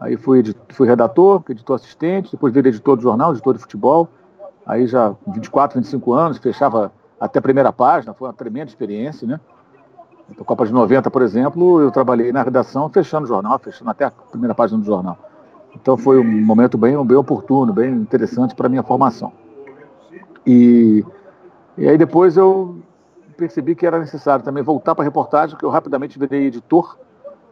Aí 0.00 0.16
fui, 0.16 0.42
fui 0.70 0.88
redator, 0.88 1.42
editor 1.50 1.76
assistente, 1.76 2.32
depois 2.32 2.54
virei 2.54 2.72
editor 2.72 2.96
do 2.96 3.02
jornal, 3.02 3.32
editor 3.32 3.54
de 3.54 3.60
futebol. 3.60 4.08
Aí 4.66 4.86
já 4.86 5.14
24, 5.26 5.78
25 5.78 6.12
anos, 6.14 6.38
fechava 6.38 6.90
até 7.20 7.38
a 7.38 7.42
primeira 7.42 7.70
página, 7.70 8.14
foi 8.14 8.28
uma 8.28 8.34
tremenda 8.34 8.70
experiência, 8.70 9.28
né? 9.28 9.38
Na 10.38 10.44
Copa 10.44 10.64
de 10.64 10.72
90, 10.72 11.10
por 11.10 11.22
exemplo, 11.22 11.80
eu 11.80 11.90
trabalhei 11.90 12.32
na 12.32 12.42
redação 12.42 12.88
fechando 12.88 13.24
o 13.24 13.28
jornal, 13.28 13.58
fechando 13.58 13.90
até 13.90 14.04
a 14.04 14.10
primeira 14.10 14.54
página 14.54 14.78
do 14.78 14.86
jornal. 14.86 15.18
Então 15.74 15.96
foi 15.96 16.18
um 16.18 16.44
momento 16.44 16.78
bem, 16.78 17.04
bem 17.04 17.16
oportuno, 17.16 17.72
bem 17.72 17.92
interessante 17.92 18.54
para 18.54 18.66
a 18.66 18.70
minha 18.70 18.82
formação. 18.82 19.32
E, 20.46 21.04
e 21.76 21.88
aí 21.88 21.98
depois 21.98 22.36
eu 22.36 22.80
percebi 23.36 23.74
que 23.74 23.86
era 23.86 23.98
necessário 23.98 24.44
também 24.44 24.62
voltar 24.62 24.94
para 24.94 25.02
a 25.02 25.06
reportagem, 25.06 25.56
que 25.58 25.64
eu 25.64 25.70
rapidamente 25.70 26.18
virei 26.18 26.46
editor. 26.46 26.96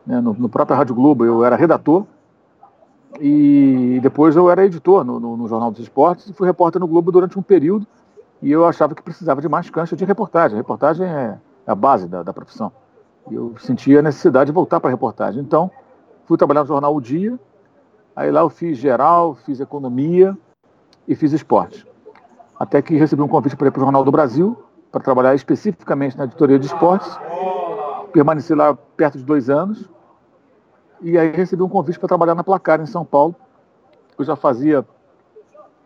Né, 0.06 0.20
no, 0.20 0.32
no 0.32 0.48
próprio 0.48 0.76
Rádio 0.76 0.94
Globo 0.94 1.24
eu 1.24 1.44
era 1.44 1.56
redator, 1.56 2.06
e 3.20 3.98
depois 4.02 4.36
eu 4.36 4.50
era 4.50 4.64
editor 4.64 5.04
no, 5.04 5.18
no, 5.18 5.36
no, 5.36 5.48
Jornal 5.48 5.70
dos 5.70 5.80
Esportes 5.80 6.28
e 6.28 6.32
fui 6.32 6.46
repórter 6.46 6.80
no 6.80 6.86
Globo 6.86 7.10
durante 7.10 7.38
um 7.38 7.42
período. 7.42 7.86
E 8.40 8.50
eu 8.50 8.66
achava 8.66 8.94
que 8.94 9.02
precisava 9.02 9.40
de 9.40 9.48
mais 9.48 9.68
cancha 9.68 9.96
de 9.96 10.04
reportagem. 10.04 10.56
A 10.56 10.60
reportagem 10.60 11.06
é, 11.06 11.38
a 11.66 11.74
base 11.74 12.08
da, 12.08 12.22
da 12.22 12.32
profissão. 12.32 12.72
Eu 13.30 13.54
sentia 13.58 13.98
a 13.98 14.02
necessidade 14.02 14.46
de 14.46 14.54
voltar 14.54 14.80
para 14.80 14.88
a 14.88 14.92
reportagem. 14.92 15.42
Então, 15.42 15.70
fui 16.24 16.38
trabalhar 16.38 16.60
no 16.60 16.66
jornal 16.66 16.94
O 16.94 17.00
Dia, 17.00 17.38
aí 18.14 18.30
lá 18.30 18.40
eu 18.40 18.48
fiz 18.48 18.78
geral, 18.78 19.34
fiz 19.34 19.60
economia 19.60 20.36
e 21.06 21.14
fiz 21.14 21.32
esporte. 21.32 21.86
Até 22.58 22.80
que 22.80 22.96
recebi 22.96 23.22
um 23.22 23.28
convite 23.28 23.56
para 23.56 23.68
ir 23.68 23.70
para 23.70 23.80
o 23.80 23.84
Jornal 23.84 24.04
do 24.04 24.10
Brasil, 24.10 24.56
para 24.90 25.00
trabalhar 25.00 25.34
especificamente 25.34 26.16
na 26.16 26.24
editoria 26.24 26.58
de 26.58 26.66
esportes. 26.66 27.18
Permaneci 28.12 28.54
lá 28.54 28.74
perto 28.74 29.18
de 29.18 29.24
dois 29.24 29.50
anos. 29.50 29.88
E 31.00 31.16
aí 31.16 31.30
recebi 31.30 31.62
um 31.62 31.68
convite 31.68 31.98
para 31.98 32.08
trabalhar 32.08 32.34
na 32.34 32.42
Placar, 32.42 32.80
em 32.80 32.86
São 32.86 33.04
Paulo. 33.04 33.34
Eu 34.18 34.24
já 34.24 34.34
fazia 34.34 34.84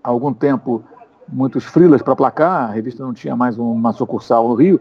há 0.02 0.09
algum 0.09 0.33
tempo 0.33 0.83
muitos 1.28 1.64
frilas 1.64 2.02
para 2.02 2.16
Placar, 2.16 2.71
a 2.71 2.73
revista 2.73 3.02
não 3.02 3.12
tinha 3.12 3.37
mais 3.37 3.59
uma 3.59 3.92
sucursal 3.92 4.49
no 4.49 4.54
Rio, 4.54 4.81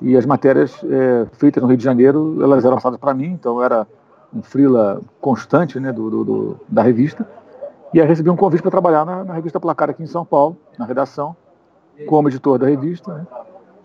e 0.00 0.16
as 0.16 0.26
matérias 0.26 0.82
é, 0.84 1.26
feitas 1.32 1.62
no 1.62 1.68
Rio 1.68 1.76
de 1.76 1.84
Janeiro, 1.84 2.38
elas 2.42 2.64
eram 2.64 2.76
passadas 2.76 2.98
para 2.98 3.14
mim, 3.14 3.26
então 3.26 3.62
era 3.62 3.86
um 4.34 4.42
frila 4.42 5.00
constante 5.20 5.78
né, 5.78 5.92
do, 5.92 6.10
do, 6.10 6.24
do, 6.24 6.60
da 6.68 6.82
revista. 6.82 7.26
E 7.92 8.00
aí 8.00 8.06
recebi 8.06 8.28
um 8.28 8.36
convite 8.36 8.60
para 8.60 8.72
trabalhar 8.72 9.04
na, 9.04 9.24
na, 9.24 9.34
revista 9.34 9.60
Placar 9.60 9.90
aqui 9.90 10.02
em 10.02 10.06
São 10.06 10.24
Paulo, 10.24 10.56
na 10.76 10.84
redação, 10.84 11.36
como 12.06 12.28
editor 12.28 12.58
da 12.58 12.66
revista. 12.66 13.14
Né, 13.14 13.26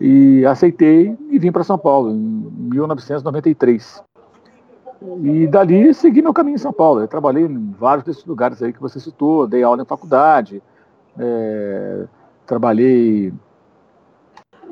e 0.00 0.44
aceitei 0.46 1.16
e 1.30 1.38
vim 1.38 1.52
para 1.52 1.62
São 1.62 1.78
Paulo 1.78 2.10
em 2.10 2.16
1993. 2.16 4.02
E 5.22 5.46
dali 5.46 5.94
segui 5.94 6.20
meu 6.20 6.34
caminho 6.34 6.56
em 6.56 6.58
São 6.58 6.72
Paulo. 6.72 7.00
Eu 7.00 7.08
trabalhei 7.08 7.44
em 7.44 7.74
vários 7.78 8.04
desses 8.04 8.24
lugares 8.24 8.62
aí 8.62 8.72
que 8.72 8.80
você 8.80 9.00
citou, 9.00 9.46
dei 9.46 9.62
aula 9.62 9.82
em 9.82 9.86
faculdade, 9.86 10.62
é, 11.18 12.06
trabalhei 12.46 13.32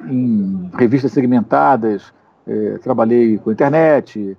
em 0.04 0.70
revistas 0.75 1.12
segmentadas, 1.12 2.12
é, 2.47 2.78
trabalhei 2.78 3.38
com 3.38 3.50
internet, 3.50 4.37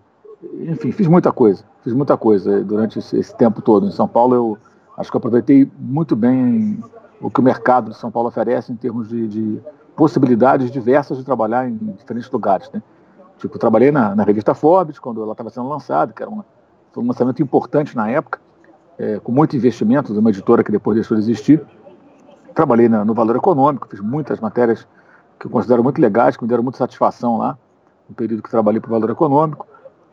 enfim, 0.62 0.92
fiz 0.92 1.08
muita 1.08 1.32
coisa, 1.32 1.64
fiz 1.84 1.94
muita 1.94 2.16
coisa 2.16 2.64
durante 2.64 3.00
esse, 3.00 3.18
esse, 3.18 3.36
tempo 3.36 3.62
todo. 3.62 3.88
Em 3.88 3.92
São 3.92 4.08
Paulo 4.08 4.36
eu 4.36 4.58
acho 4.96 5.10
que 5.10 5.18
eu 5.18 5.20
aproveitei 5.20 5.70
muito 5.78 6.16
bem 6.16 6.80
o 7.20 7.30
que 7.30 7.40
o 7.40 7.44
mercado 7.44 7.90
de 7.92 7.98
São 7.98 8.12
Paulo 8.12 8.30
oferece 8.30 8.72
em 8.72 8.76
termos 8.76 9.10
de, 9.10 9.28
de 9.28 9.60
possibilidades 9.96 10.72
diversas 10.72 11.18
de 11.18 11.26
trabalhar 11.26 11.68
em 11.68 11.76
diferentes 11.98 12.30
lugares, 12.32 12.70
né? 12.72 12.82
Tipo, 13.40 13.58
trabalhei 13.58 13.92
na, 13.92 14.14
na 14.16 14.24
revista 14.24 14.54
Forbes, 14.54 15.00
quando 15.00 15.24
ela 15.24 15.32
estava 15.32 15.50
sendo 15.50 15.68
lançada, 15.68 16.12
que 16.14 16.22
era 16.22 16.30
uma, 16.30 16.46
foi 16.92 17.04
um 17.04 17.08
lançamento 17.08 17.42
importante 17.42 17.96
na 17.96 18.10
época, 18.10 18.40
é, 18.98 19.18
com 19.20 19.32
muito 19.32 19.56
investimento 19.56 20.12
de 20.14 20.20
uma 20.20 20.30
editora 20.30 20.64
que 20.64 20.72
depois 20.72 20.96
deixou 20.96 21.16
de 21.16 21.24
existir. 21.24 21.66
Trabalhei 22.54 22.90
na, 22.90 23.06
no 23.06 23.14
Valor 23.14 23.38
Econômico, 23.38 23.88
fiz 23.90 24.02
muitas 24.02 24.42
matérias 24.42 24.86
que 25.40 25.48
eu 25.48 25.52
considero 25.52 25.82
muito 25.82 26.02
legais, 26.02 26.36
que 26.36 26.44
me 26.44 26.50
deram 26.50 26.64
muita 26.64 26.78
satisfação 26.78 27.38
lá, 27.38 27.58
no 28.10 28.14
período 28.14 28.44
que 28.44 28.50
trabalhei 28.50 28.82
para 28.82 28.90
o 28.90 28.92
Valor 28.92 29.10
Econômico. 29.10 29.66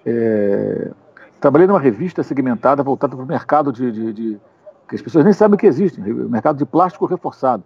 É, 0.04 0.92
trabalhei 1.40 1.66
numa 1.66 1.80
revista 1.80 2.22
segmentada 2.22 2.80
voltada 2.84 3.16
para 3.16 3.24
o 3.24 3.26
mercado 3.26 3.72
de, 3.72 3.90
de, 3.90 4.12
de, 4.12 4.40
que 4.88 4.94
as 4.94 5.02
pessoas 5.02 5.24
nem 5.24 5.32
sabem 5.32 5.58
que 5.58 5.66
existe, 5.66 6.00
o 6.00 6.30
mercado 6.30 6.58
de 6.58 6.64
plástico 6.64 7.06
reforçado. 7.06 7.64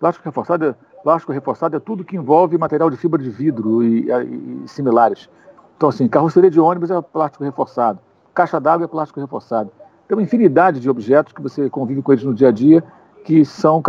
Plástico 0.00 0.24
reforçado 0.24 0.64
é 0.64 0.74
Plástico 1.06 1.30
reforçado 1.30 1.76
é 1.76 1.78
tudo 1.78 2.02
que 2.02 2.16
envolve 2.16 2.58
material 2.58 2.90
de 2.90 2.96
fibra 2.96 3.22
de 3.22 3.30
vidro 3.30 3.80
e, 3.80 4.10
e, 4.10 4.62
e 4.64 4.68
similares. 4.68 5.30
Então, 5.76 5.88
assim, 5.88 6.08
carroceria 6.08 6.50
de 6.50 6.58
ônibus 6.58 6.90
é 6.90 7.00
plástico 7.00 7.44
reforçado, 7.44 8.00
caixa 8.34 8.58
d'água 8.58 8.86
é 8.86 8.88
plástico 8.88 9.20
reforçado. 9.20 9.70
Tem 10.08 10.16
uma 10.16 10.22
infinidade 10.24 10.80
de 10.80 10.90
objetos 10.90 11.32
que 11.32 11.40
você 11.40 11.70
convive 11.70 12.02
com 12.02 12.12
eles 12.12 12.24
no 12.24 12.34
dia 12.34 12.48
a 12.48 12.50
dia 12.50 12.82
que 13.24 13.44
são 13.44 13.80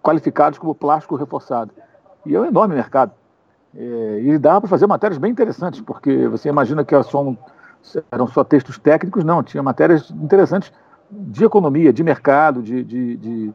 qualificados 0.00 0.56
como 0.56 0.72
plástico 0.72 1.16
reforçado. 1.16 1.72
E 2.24 2.36
é 2.36 2.40
um 2.40 2.44
enorme 2.44 2.76
mercado. 2.76 3.10
É, 3.74 4.20
e 4.22 4.38
dá 4.38 4.60
para 4.60 4.70
fazer 4.70 4.86
matérias 4.86 5.18
bem 5.18 5.32
interessantes, 5.32 5.80
porque 5.80 6.28
você 6.28 6.48
imagina 6.48 6.84
que 6.84 6.94
eram 6.94 8.28
só 8.28 8.44
textos 8.44 8.78
técnicos, 8.78 9.24
não, 9.24 9.42
tinha 9.42 9.64
matérias 9.64 10.12
interessantes 10.12 10.72
de 11.10 11.44
economia, 11.44 11.92
de 11.92 12.04
mercado, 12.04 12.62
de, 12.62 12.84
de, 12.84 13.16
de 13.16 13.54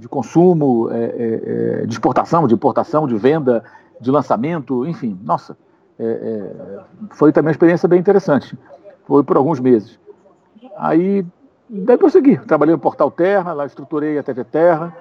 de 0.00 0.08
consumo, 0.08 0.90
é, 0.90 1.04
é, 1.04 1.82
é, 1.82 1.86
de 1.86 1.92
exportação, 1.92 2.48
de 2.48 2.54
importação, 2.54 3.06
de 3.06 3.16
venda, 3.16 3.62
de 4.00 4.10
lançamento, 4.10 4.86
enfim, 4.86 5.18
nossa, 5.22 5.56
é, 5.98 6.04
é, 6.04 6.80
foi 7.10 7.30
também 7.32 7.48
uma 7.48 7.52
experiência 7.52 7.86
bem 7.86 8.00
interessante. 8.00 8.58
Foi 9.04 9.22
por 9.22 9.36
alguns 9.36 9.60
meses. 9.60 9.98
Aí, 10.78 11.24
daí 11.68 11.98
prossegui. 11.98 12.38
Trabalhei 12.38 12.74
no 12.74 12.80
Portal 12.80 13.10
Terra, 13.10 13.52
lá 13.52 13.66
estruturei 13.66 14.18
a 14.18 14.22
TV 14.22 14.42
Terra, 14.44 14.96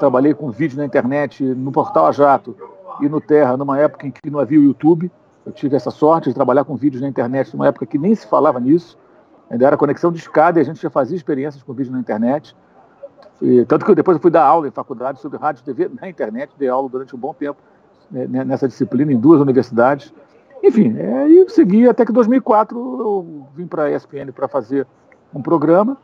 trabalhei 0.00 0.34
com 0.34 0.50
vídeo 0.50 0.76
na 0.76 0.84
internet 0.84 1.44
no 1.44 1.70
Portal 1.70 2.06
A 2.06 2.12
Jato 2.12 2.56
e 3.00 3.08
no 3.08 3.20
Terra, 3.20 3.56
numa 3.56 3.78
época 3.78 4.06
em 4.08 4.10
que 4.10 4.28
não 4.28 4.40
havia 4.40 4.58
o 4.58 4.64
YouTube. 4.64 5.10
Eu 5.46 5.52
tive 5.52 5.76
essa 5.76 5.90
sorte 5.90 6.28
de 6.28 6.34
trabalhar 6.34 6.64
com 6.64 6.74
vídeos 6.74 7.00
na 7.00 7.08
internet 7.08 7.54
numa 7.54 7.68
época 7.68 7.86
que 7.86 7.96
nem 7.98 8.14
se 8.14 8.26
falava 8.26 8.58
nisso. 8.58 8.98
Ainda 9.48 9.66
era 9.66 9.76
conexão 9.76 10.10
de 10.10 10.18
escada 10.18 10.58
e 10.58 10.62
a 10.62 10.64
gente 10.64 10.82
já 10.82 10.90
fazia 10.90 11.16
experiências 11.16 11.62
com 11.62 11.72
vídeo 11.72 11.92
na 11.92 12.00
internet. 12.00 12.56
Tanto 13.66 13.84
que 13.84 13.94
depois 13.94 14.16
eu 14.16 14.20
fui 14.20 14.30
dar 14.30 14.44
aula 14.44 14.66
em 14.66 14.70
faculdade 14.70 15.20
sobre 15.20 15.38
rádio 15.38 15.62
e 15.62 15.64
TV 15.64 15.90
na 16.00 16.08
internet, 16.08 16.50
dei 16.58 16.68
aula 16.68 16.88
durante 16.88 17.14
um 17.14 17.18
bom 17.18 17.32
tempo 17.32 17.60
né, 18.10 18.26
né 18.26 18.44
nessa 18.44 18.66
disciplina 18.66 19.12
em 19.12 19.18
duas 19.18 19.40
universidades. 19.40 20.12
Enfim, 20.62 20.96
é, 20.98 21.28
e 21.28 21.48
segui 21.48 21.88
até 21.88 22.04
que 22.04 22.10
em 22.10 22.14
2004 22.14 22.76
eu 22.78 23.46
vim 23.54 23.66
para 23.66 23.84
a 23.84 23.90
ESPN 23.90 24.32
para 24.32 24.48
fazer 24.48 24.86
um 25.32 25.40
programa 25.40 25.96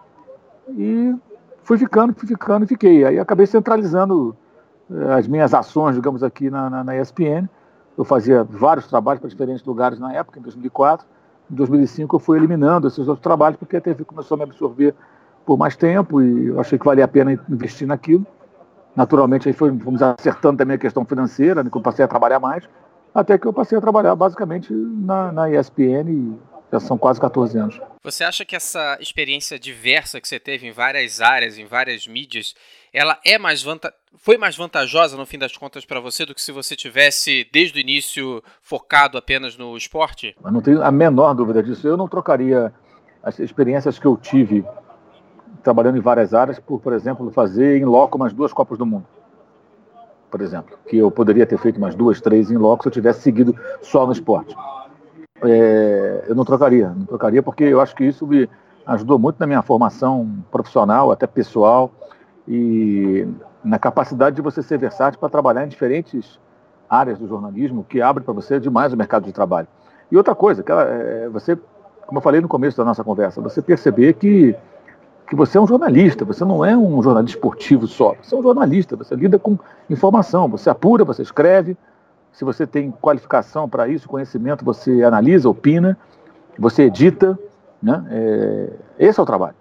e 0.69 1.15
fui 1.65 1.79
ficando, 1.79 2.15
fui 2.15 2.29
ficando 2.29 2.65
e 2.65 2.69
fiquei. 2.69 3.05
Aí 3.05 3.19
acabei 3.19 3.47
centralizando 3.47 4.37
eh, 4.91 5.15
as 5.15 5.27
minhas 5.27 5.53
ações, 5.53 5.97
digamos, 5.97 6.23
aqui 6.23 6.51
na, 6.51 6.71
na, 6.71 6.85
na 6.85 6.97
ESPN. 6.97 7.49
Eu 7.97 8.05
fazia 8.05 8.45
vários 8.45 8.87
trabalhos 8.87 9.21
para 9.21 9.29
diferentes 9.29 9.65
lugares 9.65 9.99
na 9.99 10.13
época, 10.13 10.39
em 10.39 10.43
2004. 10.43 11.07
Em 11.51 11.55
2005 11.55 12.17
eu 12.17 12.21
fui 12.21 12.39
eliminando 12.39 12.87
esses 12.87 13.07
outros 13.09 13.21
trabalhos 13.21 13.59
porque 13.59 13.77
a 13.77 13.81
TV 13.81 14.05
começou 14.05 14.37
a 14.37 14.39
me 14.39 14.45
absorver 14.45 14.95
por 15.45 15.59
mais 15.59 15.77
tempo 15.77 16.23
e 16.23 16.49
eu 16.49 16.61
achei 16.61 16.79
que 16.79 16.85
valia 16.85 17.05
a 17.05 17.09
pena 17.09 17.33
investir 17.49 17.87
naquilo. 17.87 18.27
Naturalmente, 18.97 19.49
aí 19.49 19.55
foi, 19.55 19.77
fomos 19.79 20.03
acertando 20.03 20.59
também 20.59 20.77
a 20.77 20.79
questão 20.79 21.05
financeira, 21.05 21.63
né, 21.63 21.71
que 21.71 21.77
eu 21.77 21.83
passei 21.83 22.05
a 22.05 22.09
trabalhar 22.09 22.39
mais, 22.39 22.65
até 23.15 23.37
que 23.37 23.47
eu 23.47 23.53
passei 23.53 23.77
a 23.77 23.81
trabalhar 23.81 24.15
basicamente 24.15 24.73
na, 24.73 25.33
na 25.33 25.51
ESPN 25.51 26.09
e 26.09 26.33
já 26.73 26.81
são 26.81 26.99
quase 26.99 27.21
14 27.21 27.59
anos. 27.59 27.81
Você 28.03 28.25
acha 28.25 28.45
que 28.45 28.57
essa 28.57 28.99
experiência 29.01 29.59
diversa 29.59 30.21
que 30.21 30.29
você 30.29 30.39
teve 30.39 30.67
em 30.67 30.73
várias 30.73 31.21
áreas, 31.21 31.57
em 31.57 31.65
várias 31.65 32.07
mídias, 32.07 32.55
ela 32.93 33.19
é 33.25 33.39
mais 33.39 33.63
vanta... 33.63 33.93
foi 34.17 34.37
mais 34.37 34.57
vantajosa 34.57 35.17
no 35.17 35.27
fim 35.27 35.39
das 35.39 35.57
contas 35.57 35.85
para 35.85 36.01
você 36.01 36.27
do 36.27 36.35
que 36.35 36.43
se 36.43 36.53
você 36.53 36.75
tivesse 36.75 37.49
desde 37.53 37.79
o 37.79 37.81
início 37.81 38.43
focado 38.63 39.17
apenas 39.17 39.57
no 39.57 39.77
esporte? 39.77 40.37
Eu 40.45 40.53
não 40.53 40.61
tenho 40.61 40.83
a 40.83 40.91
menor 40.91 41.35
dúvida 41.35 41.63
disso. 41.63 41.87
Eu 41.87 41.97
não 41.97 42.09
trocaria 42.09 42.73
as 43.23 43.39
experiências 43.39 43.99
que 43.99 44.07
eu 44.07 44.17
tive 44.17 44.65
trabalhando 45.65 45.97
em 45.97 46.01
várias 46.01 46.35
áreas, 46.35 46.61
por, 46.61 46.79
por 46.79 46.93
exemplo, 46.93 47.31
fazer 47.31 47.79
em 47.79 47.85
loco 47.85 48.17
umas 48.17 48.33
duas 48.33 48.53
Copas 48.53 48.79
do 48.79 48.87
Mundo. 48.87 49.07
Por 50.31 50.41
exemplo, 50.41 50.77
que 50.87 50.99
eu 50.99 51.11
poderia 51.11 51.47
ter 51.47 51.59
feito 51.59 51.79
umas 51.79 51.95
duas, 51.95 52.21
três 52.21 52.51
em 52.51 52.57
loco 52.57 52.83
se 52.83 52.89
eu 52.89 52.93
tivesse 52.93 53.23
seguido 53.23 53.57
só 53.81 54.07
no 54.07 54.13
esporte. 54.13 54.55
É, 55.43 56.25
eu 56.29 56.35
não 56.35 56.45
trocaria, 56.45 56.91
não 56.91 57.07
trocaria 57.07 57.43
porque 57.43 57.65
eu 57.65 57.81
acho 57.81 57.95
que 57.95 58.05
isso 58.05 58.27
me 58.27 58.49
ajudou 58.87 59.19
muito 59.19 59.37
na 59.39 59.47
minha 59.47 59.63
formação 59.63 60.29
profissional, 60.51 61.11
até 61.11 61.27
pessoal, 61.27 61.91
e 62.47 63.27
na 63.65 63.79
capacidade 63.79 64.37
de 64.37 64.43
você 64.43 64.63
ser 64.63 64.79
versátil 64.79 65.19
para 65.19 65.29
trabalhar 65.29 65.65
em 65.65 65.69
diferentes 65.69 66.39
áreas 66.89 67.19
do 67.19 67.27
jornalismo, 67.27 67.85
que 67.89 68.03
abre 68.03 68.23
para 68.23 68.35
você 68.35 68.61
demais 68.61 68.93
o 68.93 68.97
mercado 68.97 69.25
de 69.25 69.33
trabalho. 69.33 69.67
E 70.11 70.17
outra 70.17 70.35
coisa, 70.35 70.63
que 70.63 70.71
é, 70.71 71.29
você, 71.33 71.57
como 72.07 72.19
eu 72.19 72.23
falei 72.23 72.41
no 72.41 72.49
começo 72.49 72.77
da 72.77 72.85
nossa 72.85 73.03
conversa, 73.03 73.41
você 73.41 73.63
perceber 73.63 74.15
que 74.15 74.55
que 75.27 75.35
você 75.35 75.57
é 75.57 75.61
um 75.61 75.67
jornalista, 75.67 76.25
você 76.25 76.45
não 76.45 76.65
é 76.65 76.77
um 76.77 77.03
jornalista 77.03 77.37
esportivo 77.37 77.87
só, 77.87 78.15
você 78.21 78.35
é 78.35 78.39
um 78.39 78.43
jornalista, 78.43 78.97
você 78.97 79.15
lida 79.15 79.39
com 79.39 79.59
informação, 79.89 80.49
você 80.49 80.69
apura, 80.69 81.05
você 81.05 81.23
escreve, 81.23 81.77
se 82.33 82.45
você 82.45 82.67
tem 82.67 82.91
qualificação 82.91 83.69
para 83.69 83.89
isso, 83.89 84.09
conhecimento, 84.09 84.65
você 84.65 85.03
analisa, 85.03 85.49
opina, 85.49 85.97
você 86.59 86.85
edita, 86.85 87.39
né? 87.83 88.05
É, 88.11 88.71
esse 88.99 89.19
é 89.19 89.23
o 89.23 89.27
trabalho, 89.27 89.55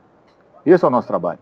esse 0.65 0.84
é 0.84 0.88
o 0.88 0.91
nosso 0.91 1.08
trabalho. 1.08 1.39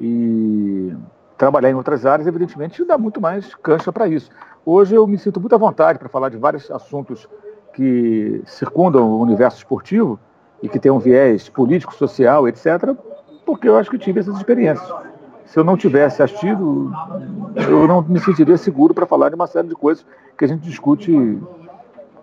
E 0.00 0.92
trabalhar 1.36 1.70
em 1.70 1.74
outras 1.74 2.06
áreas, 2.06 2.26
evidentemente, 2.26 2.84
dá 2.84 2.96
muito 2.96 3.20
mais 3.20 3.54
cancha 3.56 3.92
para 3.92 4.08
isso. 4.08 4.30
Hoje 4.64 4.94
eu 4.94 5.06
me 5.06 5.18
sinto 5.18 5.38
muito 5.40 5.54
à 5.54 5.58
vontade 5.58 5.98
para 5.98 6.08
falar 6.08 6.28
de 6.28 6.36
vários 6.36 6.70
assuntos 6.70 7.28
que 7.74 8.42
circundam 8.46 9.10
o 9.10 9.20
universo 9.20 9.58
esportivo 9.58 10.18
e 10.62 10.68
que 10.68 10.78
tem 10.78 10.90
um 10.90 10.98
viés 10.98 11.48
político, 11.48 11.94
social, 11.94 12.48
etc., 12.48 12.94
porque 13.50 13.68
eu 13.68 13.76
acho 13.76 13.90
que 13.90 13.98
tive 13.98 14.20
essas 14.20 14.36
experiências. 14.36 14.88
Se 15.44 15.58
eu 15.58 15.64
não 15.64 15.76
tivesse 15.76 16.22
assistido, 16.22 16.92
eu 17.56 17.88
não 17.88 18.00
me 18.00 18.20
sentiria 18.20 18.56
seguro 18.56 18.94
para 18.94 19.06
falar 19.06 19.28
de 19.28 19.34
uma 19.34 19.48
série 19.48 19.66
de 19.66 19.74
coisas 19.74 20.06
que 20.38 20.44
a 20.44 20.48
gente 20.48 20.62
discute 20.62 21.36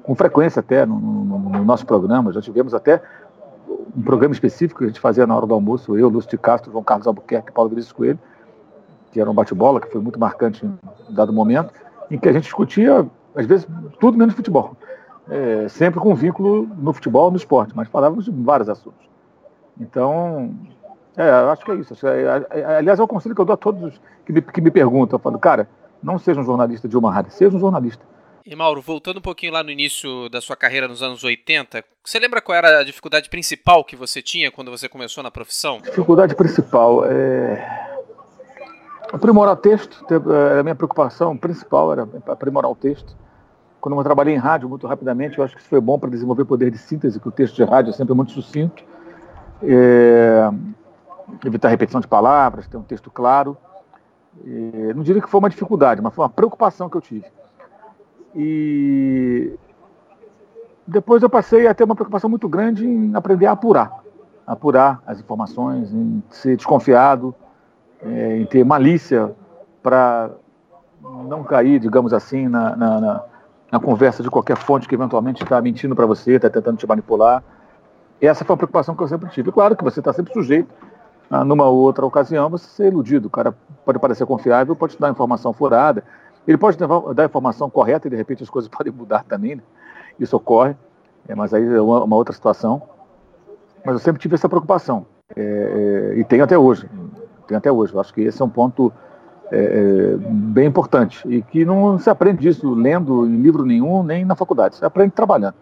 com 0.03 0.15
frequência 0.15 0.61
até 0.61 0.85
no, 0.85 0.97
no, 0.97 1.37
no, 1.37 1.65
nosso 1.65 1.85
programa. 1.85 2.31
Já 2.31 2.41
tivemos 2.41 2.73
até 2.73 3.01
um 3.93 4.01
programa 4.01 4.33
específico 4.33 4.79
que 4.79 4.85
a 4.85 4.87
gente 4.87 5.01
fazia 5.01 5.27
na 5.27 5.35
hora 5.35 5.45
do 5.45 5.53
almoço, 5.53 5.97
eu, 5.97 6.07
Lúcio 6.07 6.29
de 6.29 6.37
Castro, 6.37 6.71
João 6.71 6.81
Carlos 6.81 7.05
Albuquerque 7.05 7.51
Paulo 7.51 7.69
Vinícius 7.69 7.91
Coelho, 7.91 8.19
que 9.11 9.19
era 9.19 9.29
um 9.29 9.33
bate-bola, 9.33 9.81
que 9.81 9.91
foi 9.91 9.99
muito 9.99 10.17
marcante 10.17 10.65
em 10.65 11.13
dado 11.13 11.33
momento, 11.33 11.73
em 12.09 12.17
que 12.17 12.29
a 12.29 12.31
gente 12.31 12.43
discutia, 12.43 13.05
às 13.35 13.45
vezes, 13.45 13.67
tudo 13.99 14.17
menos 14.17 14.33
futebol. 14.33 14.77
É, 15.29 15.67
sempre 15.67 15.99
com 15.99 16.15
vínculo 16.15 16.65
no 16.77 16.93
futebol, 16.93 17.29
no 17.29 17.35
esporte, 17.35 17.75
mas 17.75 17.89
falávamos 17.89 18.23
de 18.23 18.31
vários 18.31 18.69
assuntos. 18.69 19.05
Então, 19.79 20.55
é, 21.17 21.29
eu 21.29 21.49
acho 21.49 21.65
que 21.65 21.71
é 21.71 21.75
isso. 21.75 22.07
É, 22.07 22.59
é, 22.59 22.65
aliás, 22.77 22.99
é 22.99 23.03
o 23.03 23.07
conselho 23.07 23.33
que 23.33 23.41
eu 23.41 23.45
dou 23.45 23.55
a 23.55 23.57
todos 23.57 23.99
que 24.25 24.31
me, 24.31 24.41
que 24.41 24.61
me 24.61 24.69
perguntam. 24.69 25.17
Eu 25.17 25.21
falo, 25.21 25.39
cara, 25.39 25.67
não 26.01 26.19
seja 26.19 26.39
um 26.39 26.43
jornalista 26.43 26.87
de 26.87 26.95
uma 26.95 27.11
rádio, 27.11 27.31
seja 27.31 27.55
um 27.55 27.59
jornalista. 27.59 28.05
E 28.45 28.55
Mauro, 28.55 28.81
voltando 28.81 29.17
um 29.17 29.21
pouquinho 29.21 29.51
lá 29.51 29.61
no 29.61 29.71
início 29.71 30.29
da 30.29 30.39
sua 30.39 30.55
carreira 30.55 30.87
nos 30.87 31.03
anos 31.03 31.23
80, 31.23 31.83
você 32.01 32.19
lembra 32.19 32.41
qual 32.41 32.55
era 32.55 32.79
a 32.79 32.83
dificuldade 32.83 33.29
principal 33.29 33.83
que 33.83 33.95
você 33.95 34.21
tinha 34.21 34.49
quando 34.49 34.71
você 34.71 34.87
começou 34.87 35.21
na 35.21 35.29
profissão? 35.29 35.81
Dificuldade 35.81 36.33
principal 36.33 37.03
é 37.05 37.97
aprimorar 39.11 39.53
o 39.53 39.57
texto. 39.57 40.05
A 40.59 40.63
minha 40.63 40.75
preocupação 40.75 41.35
principal 41.35 41.91
era 41.91 42.07
aprimorar 42.27 42.71
o 42.71 42.75
texto. 42.75 43.17
Quando 43.81 43.97
eu 43.97 44.03
trabalhei 44.03 44.35
em 44.35 44.37
rádio 44.37 44.69
muito 44.69 44.87
rapidamente, 44.87 45.37
eu 45.37 45.43
acho 45.43 45.55
que 45.55 45.61
isso 45.61 45.69
foi 45.69 45.81
bom 45.81 45.99
para 45.99 46.09
desenvolver 46.09 46.45
poder 46.45 46.71
de 46.71 46.77
síntese, 46.77 47.19
que 47.19 47.27
o 47.27 47.31
texto 47.31 47.55
de 47.55 47.63
rádio 47.63 47.89
é 47.89 47.93
sempre 47.93 48.13
muito 48.13 48.31
sucinto. 48.31 48.83
É, 49.63 50.49
evitar 51.45 51.69
repetição 51.69 52.01
de 52.01 52.07
palavras, 52.07 52.67
ter 52.67 52.77
um 52.77 52.83
texto 52.83 53.11
claro. 53.11 53.57
E, 54.45 54.93
não 54.95 55.03
diria 55.03 55.21
que 55.21 55.29
foi 55.29 55.39
uma 55.39 55.49
dificuldade, 55.49 56.01
mas 56.01 56.13
foi 56.13 56.23
uma 56.23 56.29
preocupação 56.29 56.89
que 56.89 56.97
eu 56.97 57.01
tive. 57.01 57.25
E 58.35 59.57
depois 60.85 61.21
eu 61.21 61.29
passei 61.29 61.67
a 61.67 61.73
ter 61.73 61.83
uma 61.83 61.95
preocupação 61.95 62.29
muito 62.29 62.47
grande 62.47 62.87
em 62.87 63.15
aprender 63.15 63.45
a 63.45 63.51
apurar, 63.51 64.03
apurar 64.45 65.01
as 65.05 65.19
informações, 65.19 65.91
em 65.93 66.23
ser 66.29 66.55
desconfiado, 66.55 67.35
é, 68.01 68.37
em 68.37 68.45
ter 68.45 68.63
malícia 68.63 69.35
para 69.83 70.31
não 71.01 71.43
cair, 71.43 71.79
digamos 71.79 72.13
assim, 72.13 72.47
na, 72.47 72.75
na, 72.75 73.01
na, 73.01 73.23
na, 73.71 73.79
conversa 73.79 74.23
de 74.23 74.29
qualquer 74.29 74.57
fonte 74.57 74.87
que 74.87 74.95
eventualmente 74.95 75.43
está 75.43 75.61
mentindo 75.61 75.95
para 75.95 76.05
você, 76.05 76.33
está 76.33 76.49
tentando 76.49 76.77
te 76.77 76.87
manipular. 76.87 77.43
Essa 78.21 78.43
foi 78.43 78.53
uma 78.53 78.57
preocupação 78.57 78.95
que 78.95 79.03
eu 79.03 79.07
sempre 79.07 79.29
tive. 79.29 79.51
Claro 79.51 79.75
que 79.75 79.83
você 79.83 79.99
está 79.99 80.11
sempre 80.13 80.33
sujeito, 80.33 80.73
a, 81.29 81.43
numa 81.43 81.65
outra 81.65 82.05
ocasião, 82.05 82.49
você 82.49 82.67
ser 82.67 82.87
iludido. 82.87 83.27
O 83.27 83.31
cara 83.31 83.53
pode 83.85 83.99
parecer 83.99 84.25
confiável, 84.25 84.75
pode 84.75 84.95
te 84.95 84.99
dar 84.99 85.09
informação 85.09 85.53
furada, 85.53 86.03
ele 86.47 86.57
pode 86.57 86.77
dar 87.13 87.25
informação 87.25 87.69
correta 87.69 88.07
e 88.07 88.09
de 88.09 88.15
repente 88.15 88.43
as 88.43 88.49
coisas 88.49 88.69
podem 88.71 88.91
mudar 88.93 89.23
também, 89.23 89.55
né? 89.55 89.63
isso 90.19 90.35
ocorre, 90.35 90.75
é, 91.27 91.35
mas 91.35 91.53
aí 91.53 91.63
é 91.65 91.81
uma, 91.81 92.03
uma, 92.03 92.15
outra 92.15 92.33
situação. 92.33 92.81
Mas 93.85 93.93
eu 93.93 93.99
sempre 93.99 94.21
tive 94.21 94.35
essa 94.35 94.49
preocupação, 94.49 95.05
é, 95.35 96.13
é, 96.13 96.19
e 96.19 96.23
tenho 96.23 96.43
até 96.43 96.57
hoje. 96.57 96.89
Tenho 97.47 97.57
até 97.57 97.71
hoje. 97.71 97.93
Eu 97.93 97.99
acho 97.99 98.13
que 98.13 98.21
esse 98.21 98.41
é 98.41 98.45
um 98.45 98.49
ponto 98.49 98.91
é, 99.51 99.57
é, 99.57 100.17
bem 100.17 100.67
importante 100.67 101.25
e 101.27 101.41
que 101.41 101.63
não 101.63 101.97
se 101.97 102.09
aprende 102.09 102.47
isso 102.47 102.73
lendo 102.73 103.25
em 103.25 103.41
livro 103.41 103.63
nenhum, 103.65 104.03
nem 104.03 104.25
na 104.25 104.35
faculdade. 104.35 104.75
Você 104.75 104.85
aprende 104.85 105.11
trabalhando. 105.11 105.55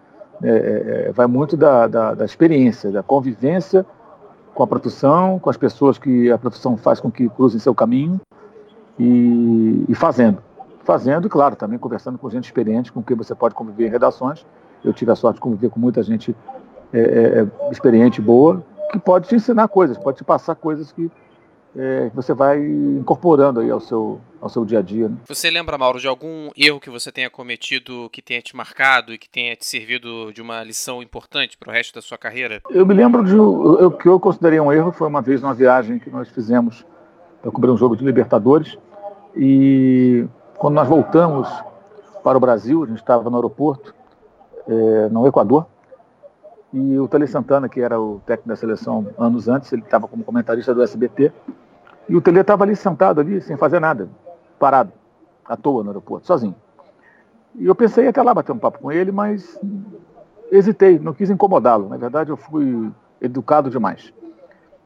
É, 0.44 1.12
vai 1.14 1.28
muito 1.28 1.56
da, 1.56 1.88
da, 1.88 2.14
da 2.14 2.26
experiência, 2.26 2.92
da 2.92 3.02
convivência 3.02 3.86
com 4.56 4.64
a 4.64 4.68
produção, 4.68 5.38
com 5.38 5.50
as 5.52 5.58
pessoas 5.58 6.00
que 6.00 6.32
a 6.32 6.38
produção 6.38 6.76
faz 6.76 7.00
com 7.00 7.12
que 7.12 7.30
cruzem 7.30 7.60
seu 7.60 7.76
caminho 7.76 8.20
e, 8.98 9.86
e 9.88 9.94
fazendo 9.94 10.42
fazendo 10.86 11.26
e, 11.26 11.30
claro, 11.30 11.56
também 11.56 11.78
conversando 11.80 12.18
com 12.18 12.30
gente 12.30 12.46
experiente, 12.46 12.92
com 12.92 13.02
quem 13.02 13.18
você 13.18 13.34
pode 13.34 13.56
conviver 13.56 13.88
em 13.88 13.90
redações. 13.90 14.46
Eu 14.84 14.94
tive 14.94 15.12
a 15.12 15.16
sorte 15.16 15.36
de 15.36 15.42
conviver 15.42 15.70
com 15.70 15.80
muita 15.80 16.02
gente 16.04 16.36
é, 16.94 17.00
é, 17.00 17.72
experiente, 17.72 18.22
boa, 18.22 18.64
que 18.92 19.00
pode 19.00 19.28
te 19.28 19.36
ensinar 19.36 19.68
coisas, 19.68 19.98
pode 19.98 20.18
te 20.18 20.24
passar 20.24 20.56
coisas 20.56 20.92
que 20.92 21.12
é, 21.76 22.10
você 22.14 22.34
vai 22.34 22.60
incorporando 22.60 23.60
aí 23.60 23.70
ao 23.70 23.80
seu, 23.80 24.20
ao 24.42 24.50
seu 24.50 24.64
dia 24.66 24.80
a 24.80 24.82
dia. 24.82 25.10
Né? 25.10 25.18
Você 25.28 25.50
lembra, 25.50 25.78
Mauro, 25.78 26.00
de 26.00 26.08
algum 26.08 26.50
erro 26.56 26.80
que 26.80 26.90
você 26.90 27.12
tenha 27.12 27.30
cometido 27.30 28.10
que 28.12 28.22
tenha 28.22 28.42
te 28.42 28.56
marcado 28.56 29.14
e 29.14 29.18
que 29.18 29.30
tenha 29.30 29.56
te 29.56 29.66
servido 29.66 30.32
de 30.34 30.42
uma 30.42 30.64
lição 30.64 31.04
importante 31.04 31.58
para 31.58 31.70
o 31.70 31.74
resto 31.74 31.96
da 31.96 32.02
sua 32.02 32.18
carreira? 32.18 32.62
Eu 32.70 32.86
me 32.86 32.94
lembro 32.94 33.24
de 33.24 33.36
o 33.36 33.92
que 33.92 34.08
eu 34.08 34.20
considerei 34.20 34.60
um 34.60 34.72
erro 34.72 34.92
foi 34.92 35.08
uma 35.08 35.22
vez 35.22 35.42
numa 35.42 35.54
viagem 35.54 36.00
que 36.00 36.10
nós 36.10 36.30
fizemos 36.30 36.86
para 37.42 37.52
cobrir 37.52 37.72
um 37.72 37.78
jogo 37.78 37.96
de 37.96 38.06
Libertadores 38.06 38.78
e 39.36 40.26
quando 40.58 40.76
nós 40.76 40.88
voltamos 40.88 41.50
para 42.24 42.38
o 42.38 42.42
Brasil, 42.42 42.84
a 42.84 42.88
gente 42.88 43.00
estava 43.00 43.30
no 43.30 43.36
aeroporto, 43.36 43.94
é, 44.68 45.10
no 45.10 45.28
Equador, 45.28 45.68
e 46.74 46.98
o 46.98 47.08
Tele 47.08 47.28
Santana, 47.28 47.70
que 47.70 47.80
era 47.80 48.00
o 48.00 48.20
técnico 48.26 48.50
da 48.50 48.56
seleção 48.56 49.08
anos 49.18 49.48
antes, 49.48 49.72
ele 49.72 49.84
estava 49.84 50.08
como 50.08 50.24
comentarista 50.24 50.74
do 50.74 50.82
SBT, 50.82 51.32
e 52.08 52.16
o 52.16 52.22
Tele 52.22 52.40
estava 52.40 52.64
ali 52.64 52.76
sentado 52.76 53.20
ali, 53.20 53.42
sem 53.42 53.58
fazer 53.58 53.80
nada, 53.80 54.10
parado, 54.60 54.92
à 55.44 55.58
toa 55.58 55.84
no 55.84 55.90
aeroporto, 55.90 56.28
sozinho. 56.28 56.56
E 57.56 57.66
eu 57.66 57.76
pensei 57.76 58.08
até 58.08 58.22
lá 58.22 58.34
bater 58.34 58.52
um 58.52 58.58
papo 58.58 58.80
com 58.80 58.92
ele, 58.92 59.12
mas 59.12 59.60
hesitei, 60.52 61.00
não 61.00 61.14
quis 61.14 61.30
incomodá-lo. 61.30 61.90
Na 61.90 61.98
verdade, 61.98 62.30
eu 62.30 62.38
fui 62.38 62.92
educado 63.22 63.70
demais. 63.70 64.14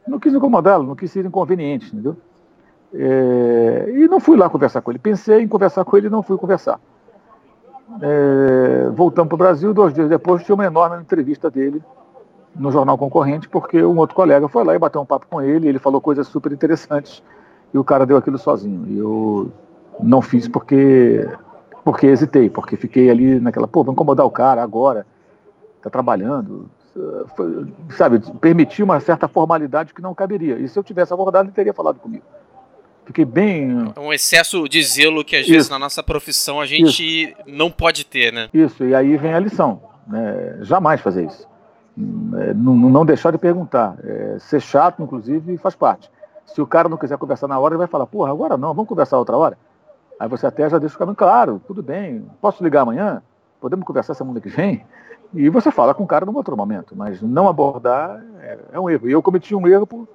Não 0.07 0.19
quis 0.19 0.33
incomodá-lo, 0.33 0.83
não 0.83 0.95
quis 0.95 1.11
ser 1.11 1.25
inconveniente, 1.25 1.87
entendeu? 1.87 2.15
É, 2.93 3.91
e 3.95 4.07
não 4.07 4.19
fui 4.19 4.37
lá 4.37 4.49
conversar 4.49 4.81
com 4.81 4.91
ele. 4.91 4.99
Pensei 4.99 5.41
em 5.41 5.47
conversar 5.47 5.83
com 5.83 5.97
ele 5.97 6.07
e 6.07 6.09
não 6.09 6.23
fui 6.23 6.37
conversar. 6.37 6.79
É, 8.01 8.89
voltamos 8.91 9.29
para 9.29 9.35
o 9.35 9.37
Brasil, 9.37 9.73
dois 9.73 9.93
dias 9.93 10.07
depois 10.07 10.43
tinha 10.43 10.55
uma 10.55 10.65
enorme 10.65 11.01
entrevista 11.01 11.49
dele 11.49 11.83
no 12.55 12.71
jornal 12.71 12.97
concorrente, 12.97 13.47
porque 13.47 13.83
um 13.83 13.97
outro 13.97 14.15
colega 14.15 14.47
foi 14.47 14.63
lá 14.63 14.75
e 14.75 14.79
bateu 14.79 15.01
um 15.01 15.05
papo 15.05 15.27
com 15.29 15.41
ele, 15.41 15.67
ele 15.67 15.79
falou 15.79 16.01
coisas 16.01 16.27
super 16.27 16.51
interessantes 16.51 17.23
e 17.73 17.77
o 17.77 17.83
cara 17.83 18.05
deu 18.05 18.17
aquilo 18.17 18.37
sozinho. 18.37 18.85
E 18.87 18.97
eu 18.97 19.51
não 19.99 20.21
fiz 20.21 20.47
porque 20.47 21.27
porque 21.83 22.07
hesitei, 22.07 22.49
porque 22.49 22.75
fiquei 22.75 23.09
ali 23.09 23.39
naquela, 23.39 23.67
pô, 23.67 23.83
vou 23.83 23.93
incomodar 23.93 24.25
o 24.25 24.31
cara 24.31 24.61
agora, 24.61 25.07
tá 25.81 25.89
trabalhando, 25.89 26.69
sabe, 27.91 28.19
permitir 28.39 28.83
uma 28.83 28.99
certa 28.99 29.27
formalidade 29.27 29.93
que 29.93 30.01
não 30.01 30.13
caberia. 30.13 30.57
E 30.57 30.67
se 30.67 30.77
eu 30.77 30.83
tivesse 30.83 31.13
abordado, 31.13 31.47
ele 31.47 31.55
teria 31.55 31.73
falado 31.73 31.99
comigo. 31.99 32.23
Fiquei 33.05 33.25
bem. 33.25 33.91
É 33.95 33.99
um 33.99 34.13
excesso 34.13 34.69
de 34.69 34.83
zelo 34.83 35.25
que 35.25 35.35
às 35.35 35.43
Isso. 35.43 35.51
vezes 35.51 35.69
na 35.69 35.79
nossa 35.79 36.03
profissão 36.03 36.61
a 36.61 36.65
gente 36.67 37.23
isso. 37.23 37.33
não 37.47 37.71
pode 37.71 38.05
ter, 38.05 38.31
né? 38.31 38.49
Isso, 38.53 38.83
e 38.83 38.93
aí 38.93 39.17
vem 39.17 39.33
a 39.33 39.39
lição. 39.39 39.81
Né? 40.05 40.59
Jamais 40.61 41.01
fazer 41.01 41.25
isso. 41.25 41.47
Não, 41.95 43.05
deixar 43.05 43.31
de 43.31 43.37
perguntar. 43.37 43.95
É, 44.03 44.37
ser 44.39 44.59
chato, 44.59 45.01
inclusive, 45.01 45.57
faz 45.57 45.75
parte. 45.75 46.09
Se 46.45 46.61
o 46.61 46.67
cara 46.67 46.89
não 46.89 46.97
quiser 46.97 47.17
conversar 47.17 47.47
na 47.47 47.59
hora, 47.59 47.73
ele 47.73 47.79
vai 47.79 47.87
falar, 47.87 48.07
porra, 48.07 48.31
agora 48.31 48.57
não, 48.57 48.73
vamos 48.73 48.89
conversar 48.89 49.17
outra 49.17 49.37
hora. 49.37 49.57
Aí 50.19 50.27
você 50.27 50.47
até 50.47 50.69
já 50.69 50.77
deixa 50.77 50.95
o 50.95 50.99
caminho 50.99 51.15
claro, 51.15 51.61
tudo 51.65 51.81
bem, 51.81 52.25
posso 52.41 52.63
ligar 52.63 52.81
amanhã? 52.81 53.21
Podemos 53.61 53.85
conversar 53.85 54.13
semana 54.13 54.41
que 54.41 54.49
vem? 54.49 54.85
E 55.33 55.47
você 55.49 55.71
fala 55.71 55.93
com 55.93 56.03
o 56.03 56.07
cara 56.07 56.25
num 56.25 56.35
outro 56.35 56.57
momento, 56.57 56.95
mas 56.95 57.21
não 57.21 57.47
abordar 57.47 58.23
é, 58.41 58.57
é 58.73 58.79
um 58.79 58.89
erro. 58.89 59.07
E 59.07 59.11
eu 59.11 59.21
cometi 59.21 59.53
um 59.53 59.67
erro 59.67 59.85
por 59.85 60.07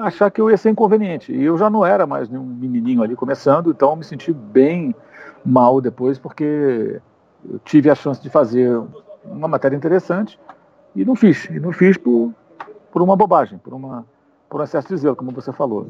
achar 0.00 0.30
que 0.30 0.40
eu 0.40 0.50
ia 0.50 0.56
ser 0.56 0.70
inconveniente. 0.70 1.32
E 1.32 1.44
eu 1.44 1.56
já 1.56 1.70
não 1.70 1.86
era 1.86 2.06
mais 2.06 2.28
um 2.30 2.42
menininho 2.42 3.02
ali 3.02 3.14
começando, 3.14 3.70
então 3.70 3.94
me 3.96 4.04
senti 4.04 4.32
bem 4.32 4.94
mal 5.44 5.80
depois, 5.80 6.18
porque 6.18 7.00
eu 7.48 7.58
tive 7.60 7.88
a 7.88 7.94
chance 7.94 8.20
de 8.20 8.28
fazer 8.28 8.82
uma 9.24 9.46
matéria 9.46 9.76
interessante 9.76 10.38
e 11.00 11.04
não 11.04 11.14
fiz. 11.14 11.44
E 11.46 11.58
não 11.58 11.72
fiz 11.72 11.96
por, 11.96 12.32
por 12.92 13.02
uma 13.02 13.16
bobagem, 13.16 13.58
por, 13.58 13.74
uma, 13.74 14.06
por 14.48 14.60
um 14.60 14.64
excesso 14.64 14.88
de 14.88 14.96
zelo, 14.96 15.16
como 15.16 15.30
você 15.32 15.52
falou. 15.52 15.86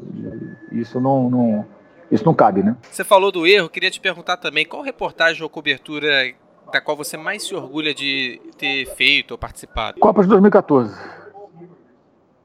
E 0.71 0.79
isso 0.79 0.99
não, 0.99 1.29
não, 1.29 1.65
isso 2.11 2.25
não 2.25 2.33
cabe, 2.33 2.63
né? 2.63 2.75
Você 2.89 3.03
falou 3.03 3.31
do 3.31 3.45
erro, 3.45 3.69
queria 3.69 3.91
te 3.91 3.99
perguntar 3.99 4.37
também, 4.37 4.65
qual 4.65 4.81
reportagem 4.81 5.43
ou 5.43 5.49
cobertura 5.49 6.33
da 6.71 6.79
qual 6.79 6.95
você 6.95 7.17
mais 7.17 7.43
se 7.43 7.55
orgulha 7.55 7.93
de 7.93 8.39
ter 8.57 8.85
feito 8.95 9.31
ou 9.31 9.37
participado? 9.37 9.99
Copa 9.99 10.21
de 10.21 10.29
2014 10.29 11.19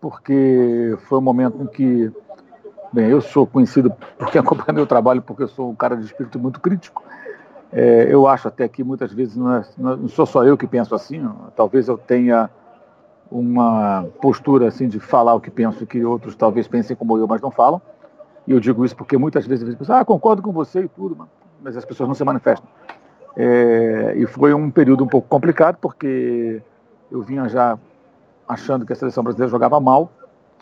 porque 0.05 0.99
foi 1.09 1.17
um 1.17 1.23
momento 1.23 1.63
em 1.63 1.67
que, 1.67 2.13
bem, 2.93 3.09
eu 3.09 3.23
sou 3.23 3.47
conhecido 3.47 3.91
porque 4.19 4.37
acompanha 4.37 4.75
meu 4.75 4.87
trabalho, 4.87 5.23
porque 5.23 5.45
eu 5.45 5.49
sou 5.49 5.71
um 5.71 5.75
cara 5.75 5.97
de 5.97 6.05
espírito 6.05 6.39
muito 6.39 6.61
crítico. 6.61 7.03
É, 7.77 8.07
eu 8.09 8.29
acho 8.29 8.47
até 8.47 8.69
que 8.69 8.85
muitas 8.85 9.13
vezes 9.13 9.37
não, 9.37 9.53
é, 9.53 9.65
não 9.77 10.07
sou 10.07 10.25
só 10.25 10.45
eu 10.45 10.57
que 10.57 10.65
penso 10.65 10.95
assim, 10.95 11.29
talvez 11.57 11.89
eu 11.89 11.99
tenha 11.99 12.49
uma 13.29 14.07
postura 14.23 14.69
assim 14.69 14.87
de 14.87 15.01
falar 15.01 15.35
o 15.35 15.41
que 15.41 15.51
penso 15.51 15.85
que 15.85 16.05
outros 16.05 16.37
talvez 16.37 16.69
pensem 16.69 16.95
como 16.95 17.19
eu, 17.19 17.27
mas 17.27 17.41
não 17.41 17.51
falam. 17.51 17.83
E 18.47 18.53
eu 18.53 18.61
digo 18.61 18.85
isso 18.85 18.95
porque 18.95 19.19
muitas 19.19 19.45
vezes 19.45 19.69
as 19.69 19.75
pessoas, 19.75 19.99
ah, 19.99 20.05
concordo 20.05 20.41
com 20.41 20.53
você 20.53 20.83
e 20.83 20.89
tudo, 20.89 21.27
mas 21.61 21.77
as 21.77 21.85
pessoas 21.85 22.07
não 22.07 22.15
se 22.15 22.23
manifestam. 22.23 22.69
É, 23.37 24.15
e 24.17 24.25
foi 24.25 24.55
um 24.55 24.71
período 24.71 25.03
um 25.03 25.09
pouco 25.09 25.27
complicado 25.27 25.77
porque 25.81 26.63
eu 27.11 27.23
vinha 27.23 27.49
já 27.49 27.77
achando 28.47 28.87
que 28.87 28.93
a 28.93 28.97
seleção 28.97 29.25
brasileira 29.25 29.51
jogava 29.51 29.81
mal 29.81 30.13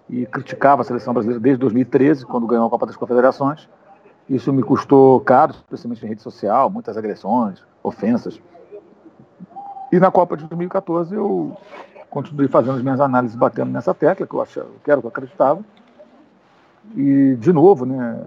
e 0.09 0.25
criticava 0.25 0.81
a 0.81 0.85
seleção 0.85 1.13
brasileira 1.13 1.43
desde 1.43 1.61
2013, 1.61 2.25
quando 2.25 2.47
ganhou 2.47 2.67
a 2.67 2.71
Copa 2.71 2.87
das 2.87 2.97
Confederações. 2.97 3.69
Isso 4.33 4.51
me 4.51 4.63
custou 4.63 5.21
caro, 5.21 5.53
especialmente 5.53 6.03
em 6.07 6.09
rede 6.09 6.23
social, 6.23 6.71
muitas 6.71 6.97
agressões, 6.97 7.63
ofensas. 7.83 8.41
E 9.93 10.01
na 10.01 10.11
Copa 10.11 10.39
de 10.39 10.47
2014 10.47 11.15
eu 11.15 11.55
continuei 12.09 12.49
fazendo 12.49 12.77
as 12.77 12.83
minhas 12.83 12.99
análises, 12.99 13.37
batendo 13.37 13.71
nessa 13.71 13.93
tecla, 13.93 14.27
que 14.27 14.35
eu, 14.35 14.41
achava, 14.41 14.69
que 14.83 14.91
era 14.91 14.99
o 14.99 15.03
que 15.03 15.07
eu 15.07 15.11
acreditava. 15.11 15.61
E, 16.97 17.37
de 17.39 17.53
novo, 17.53 17.85
né, 17.85 18.25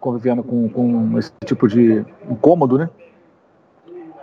convivendo 0.00 0.42
com, 0.42 0.68
com 0.68 1.16
esse 1.20 1.30
tipo 1.44 1.68
de 1.68 2.04
incômodo, 2.28 2.76
né? 2.76 2.90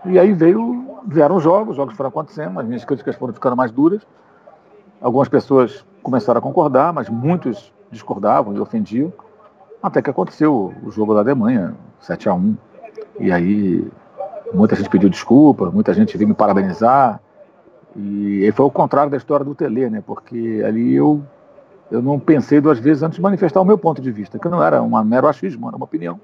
E 0.04 0.20
aí 0.20 0.34
veio, 0.34 1.00
vieram 1.08 1.38
os 1.38 1.44
jogos, 1.44 1.70
os 1.70 1.76
jogos 1.78 1.96
foram 1.96 2.10
acontecendo, 2.10 2.60
as 2.60 2.66
minhas 2.66 2.84
críticas 2.84 3.16
foram 3.16 3.34
ficando 3.34 3.56
mais 3.56 3.72
duras. 3.72 4.06
Algumas 5.00 5.30
pessoas 5.30 5.86
começaram 6.04 6.40
a 6.40 6.42
concordar, 6.42 6.92
mas 6.92 7.08
muitos 7.08 7.72
discordavam 7.90 8.54
e 8.54 8.60
ofendiam. 8.60 9.14
Até 9.82 10.02
que 10.02 10.10
aconteceu 10.10 10.74
o 10.84 10.92
jogo 10.92 11.14
da 11.14 11.22
Alemanha, 11.22 11.76
7 12.00 12.30
a 12.30 12.34
1 12.34 12.58
E 13.20 13.32
aí 13.32 13.88
muita 14.54 14.76
gente 14.76 14.90
pediu 14.90 15.10
desculpa, 15.10 15.72
muita 15.72 15.94
gente 15.94 16.18
veio 16.18 16.28
me 16.28 16.36
parabenizar. 16.36 17.20
E 17.96 18.52
foi 18.56 18.66
o 18.66 18.72
contrário 18.72 19.12
da 19.12 19.18
história 19.18 19.44
do 19.44 19.56
Tele, 19.56 19.90
né? 19.90 20.04
Porque 20.06 20.64
ali 20.66 20.94
eu, 20.94 21.22
eu 21.90 22.02
não 22.02 22.20
pensei 22.20 22.62
duas 22.62 22.80
vezes 22.80 23.04
antes 23.04 23.18
de 23.18 23.22
manifestar 23.22 23.60
o 23.60 23.66
meu 23.66 23.78
ponto 23.78 24.02
de 24.02 24.12
vista, 24.12 24.40
que 24.40 24.48
não 24.48 24.64
era 24.64 24.82
um 24.82 25.04
mero 25.04 25.28
achismo, 25.28 25.68
era 25.68 25.76
uma 25.76 25.86
opinião 25.86 26.20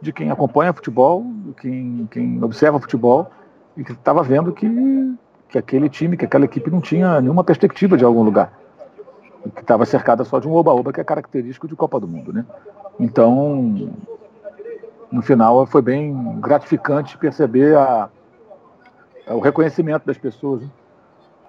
de 0.00 0.12
quem 0.12 0.30
acompanha 0.30 0.72
futebol, 0.72 1.24
quem, 1.60 2.06
quem 2.10 2.42
observa 2.42 2.78
futebol 2.78 3.28
e 3.76 3.82
que 3.82 3.92
estava 3.92 4.22
vendo 4.22 4.52
que 4.52 4.68
que 5.48 5.56
aquele 5.56 5.88
time, 5.88 6.16
que 6.16 6.24
aquela 6.24 6.44
equipe 6.44 6.70
não 6.70 6.80
tinha 6.80 7.20
nenhuma 7.20 7.42
perspectiva 7.42 7.96
de 7.96 8.04
algum 8.04 8.22
lugar. 8.22 8.52
Que 9.54 9.62
estava 9.62 9.86
cercada 9.86 10.24
só 10.24 10.38
de 10.38 10.46
um 10.46 10.52
oba-oba 10.52 10.92
que 10.92 11.00
é 11.00 11.04
característico 11.04 11.66
de 11.66 11.74
Copa 11.74 11.98
do 11.98 12.06
Mundo, 12.06 12.32
né? 12.32 12.44
Então, 12.98 13.92
no 15.10 15.22
final 15.22 15.66
foi 15.66 15.82
bem 15.82 16.40
gratificante 16.40 17.16
perceber 17.16 17.76
a, 17.76 18.08
é 19.28 19.34
o 19.34 19.40
reconhecimento 19.40 20.06
das 20.06 20.16
pessoas 20.16 20.62
né? 20.62 20.68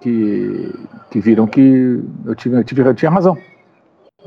que, 0.00 0.72
que 1.10 1.18
viram 1.18 1.46
que 1.46 2.02
eu, 2.26 2.34
tive, 2.34 2.56
eu, 2.56 2.64
tive, 2.64 2.82
eu 2.82 2.94
tinha 2.94 3.10
razão. 3.10 3.38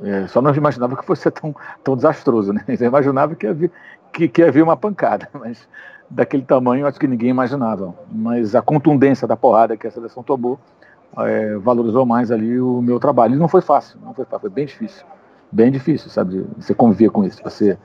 É, 0.02 0.26
só 0.28 0.42
não 0.42 0.54
imaginava 0.56 0.96
que 0.96 1.06
fosse 1.06 1.30
tão, 1.32 1.56
tão 1.84 1.96
desastroso, 1.96 2.52
né? 2.52 2.64
Eu 2.68 2.88
imaginava 2.88 3.36
que 3.36 3.46
havia, 3.46 3.72
que, 4.12 4.28
que 4.28 4.42
havia 4.42 4.64
uma 4.64 4.76
pancada, 4.76 5.30
mas 5.34 5.68
daquele 6.10 6.44
tamanho 6.44 6.88
acho 6.88 7.00
que 7.00 7.08
ninguém 7.08 7.30
imaginava. 7.30 7.94
Mas 8.12 8.56
a 8.56 8.62
contundência 8.62 9.28
da 9.28 9.38
porrada 9.38 9.78
que 9.78 9.86
a 9.86 9.92
seleção 9.92 10.24
tomou 10.24 10.60
é, 11.18 11.56
valorizou 11.58 12.06
mais 12.06 12.32
ali 12.32 12.60
o 12.60 12.82
meu 12.82 13.00
trabalho. 13.00 13.36
E 13.36 13.38
não 13.38 13.48
foi 13.48 13.62
fácil, 13.62 14.00
não 14.04 14.16
foi 14.16 14.26
fácil, 14.26 14.42
foi 14.42 14.50
bem 14.50 14.66
difícil. 14.66 15.06
Bem 15.54 15.70
difícil, 15.70 16.10
sabe? 16.10 16.44
Você 16.58 16.74
conviver 16.74 17.12
com 17.12 17.24
isso. 17.24 17.40
Você, 17.44 17.78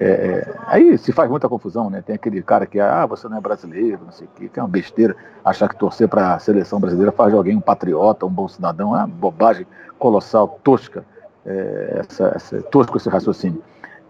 é, 0.00 0.08
é, 0.08 0.54
aí 0.66 0.98
se 0.98 1.12
faz 1.12 1.30
muita 1.30 1.48
confusão, 1.48 1.88
né? 1.88 2.02
Tem 2.02 2.16
aquele 2.16 2.42
cara 2.42 2.66
que, 2.66 2.80
ah, 2.80 3.06
você 3.06 3.28
não 3.28 3.36
é 3.36 3.40
brasileiro, 3.40 4.00
não 4.04 4.10
sei 4.10 4.26
o 4.26 4.30
quê, 4.34 4.48
que 4.48 4.58
é 4.58 4.62
uma 4.62 4.68
besteira 4.68 5.14
achar 5.44 5.68
que 5.68 5.76
torcer 5.76 6.08
para 6.08 6.34
a 6.34 6.38
seleção 6.40 6.80
brasileira 6.80 7.12
faz 7.12 7.30
de 7.30 7.36
alguém 7.36 7.56
um 7.56 7.60
patriota, 7.60 8.26
um 8.26 8.30
bom 8.30 8.48
cidadão, 8.48 8.92
é 8.92 8.98
uma 8.98 9.06
bobagem 9.06 9.64
colossal, 10.00 10.58
tosca, 10.64 11.04
é, 11.46 12.00
essa, 12.00 12.32
essa, 12.34 12.62
tosco 12.62 12.96
esse 12.96 13.08
raciocínio. 13.08 13.62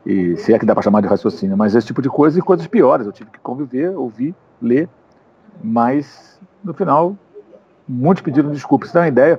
E 0.07 0.35
se 0.39 0.55
é 0.55 0.59
que 0.59 0.65
dá 0.65 0.73
para 0.73 0.83
chamar 0.83 1.03
de 1.03 1.07
raciocínio, 1.07 1.55
mas 1.55 1.75
esse 1.75 1.89
tipo 1.89 2.01
de 2.01 2.09
coisa 2.09 2.39
e 2.39 2.43
coisas 2.43 2.67
piores. 2.67 3.05
Eu 3.05 3.13
tive 3.13 3.31
que 3.31 3.39
conviver, 3.41 3.95
ouvir, 3.95 4.35
ler, 4.63 4.89
mas 5.63 6.41
no 6.65 6.73
final 6.73 7.15
muitos 7.87 8.23
pediram 8.23 8.51
desculpas. 8.51 8.89
Você 8.89 8.95
tem 8.95 9.03
uma 9.03 9.09
ideia? 9.09 9.39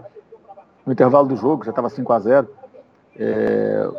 No 0.85 0.93
intervalo 0.93 1.27
do 1.27 1.35
jogo, 1.35 1.65
já 1.65 1.71
estava 1.71 1.89
5 1.89 2.13
a 2.13 2.19
0 2.19 2.47
é, 3.17 3.89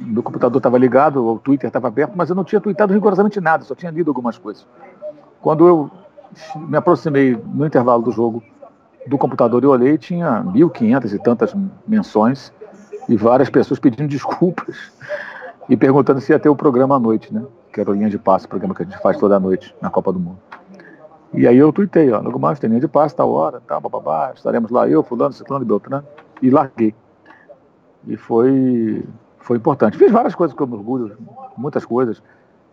meu 0.00 0.22
computador 0.22 0.58
estava 0.58 0.78
ligado, 0.78 1.24
o 1.26 1.38
Twitter 1.38 1.68
estava 1.68 1.88
aberto, 1.88 2.12
mas 2.14 2.30
eu 2.30 2.36
não 2.36 2.44
tinha 2.44 2.60
tweetado 2.60 2.92
rigorosamente 2.92 3.40
nada, 3.40 3.64
só 3.64 3.74
tinha 3.74 3.90
lido 3.90 4.10
algumas 4.10 4.38
coisas. 4.38 4.66
Quando 5.40 5.66
eu 5.66 5.90
me 6.56 6.76
aproximei 6.76 7.38
no 7.52 7.66
intervalo 7.66 8.02
do 8.02 8.10
jogo 8.10 8.42
do 9.06 9.16
computador 9.16 9.62
e 9.62 9.66
olhei, 9.66 9.96
tinha 9.96 10.42
1.500 10.44 11.14
e 11.14 11.18
tantas 11.18 11.54
menções 11.86 12.52
e 13.08 13.16
várias 13.16 13.48
pessoas 13.48 13.80
pedindo 13.80 14.08
desculpas 14.08 14.92
e 15.68 15.76
perguntando 15.76 16.20
se 16.20 16.32
ia 16.32 16.38
ter 16.38 16.48
o 16.48 16.56
programa 16.56 16.96
à 16.96 16.98
noite, 16.98 17.32
né? 17.32 17.44
Que 17.72 17.80
era 17.80 17.90
o 17.90 17.94
Linha 17.94 18.10
de 18.10 18.18
Passe, 18.18 18.46
o 18.46 18.48
programa 18.48 18.74
que 18.74 18.82
a 18.82 18.84
gente 18.84 18.98
faz 19.00 19.16
toda 19.16 19.38
noite 19.38 19.74
na 19.80 19.90
Copa 19.90 20.12
do 20.12 20.18
Mundo. 20.18 20.38
E 21.32 21.46
aí 21.46 21.58
eu 21.58 21.72
tuitei, 21.72 22.10
ó, 22.10 22.20
logo 22.20 22.38
mais 22.38 22.58
tem 22.58 22.68
linha 22.68 22.80
de 22.80 22.88
passe, 22.88 23.14
tal 23.14 23.30
hora, 23.30 23.60
tal, 23.66 23.80
bababá, 23.80 24.32
estaremos 24.34 24.70
lá, 24.70 24.88
eu, 24.88 25.02
fulano, 25.02 25.32
ciclano 25.32 25.62
e 25.62 25.68
beltrano, 25.68 26.06
e 26.40 26.48
larguei. 26.48 26.94
E 28.06 28.16
foi, 28.16 29.04
foi 29.38 29.56
importante. 29.56 29.98
Fiz 29.98 30.10
várias 30.10 30.34
coisas 30.34 30.56
que 30.56 30.62
eu 30.62 30.70
orgulho, 30.70 31.16
muitas 31.56 31.84
coisas. 31.84 32.22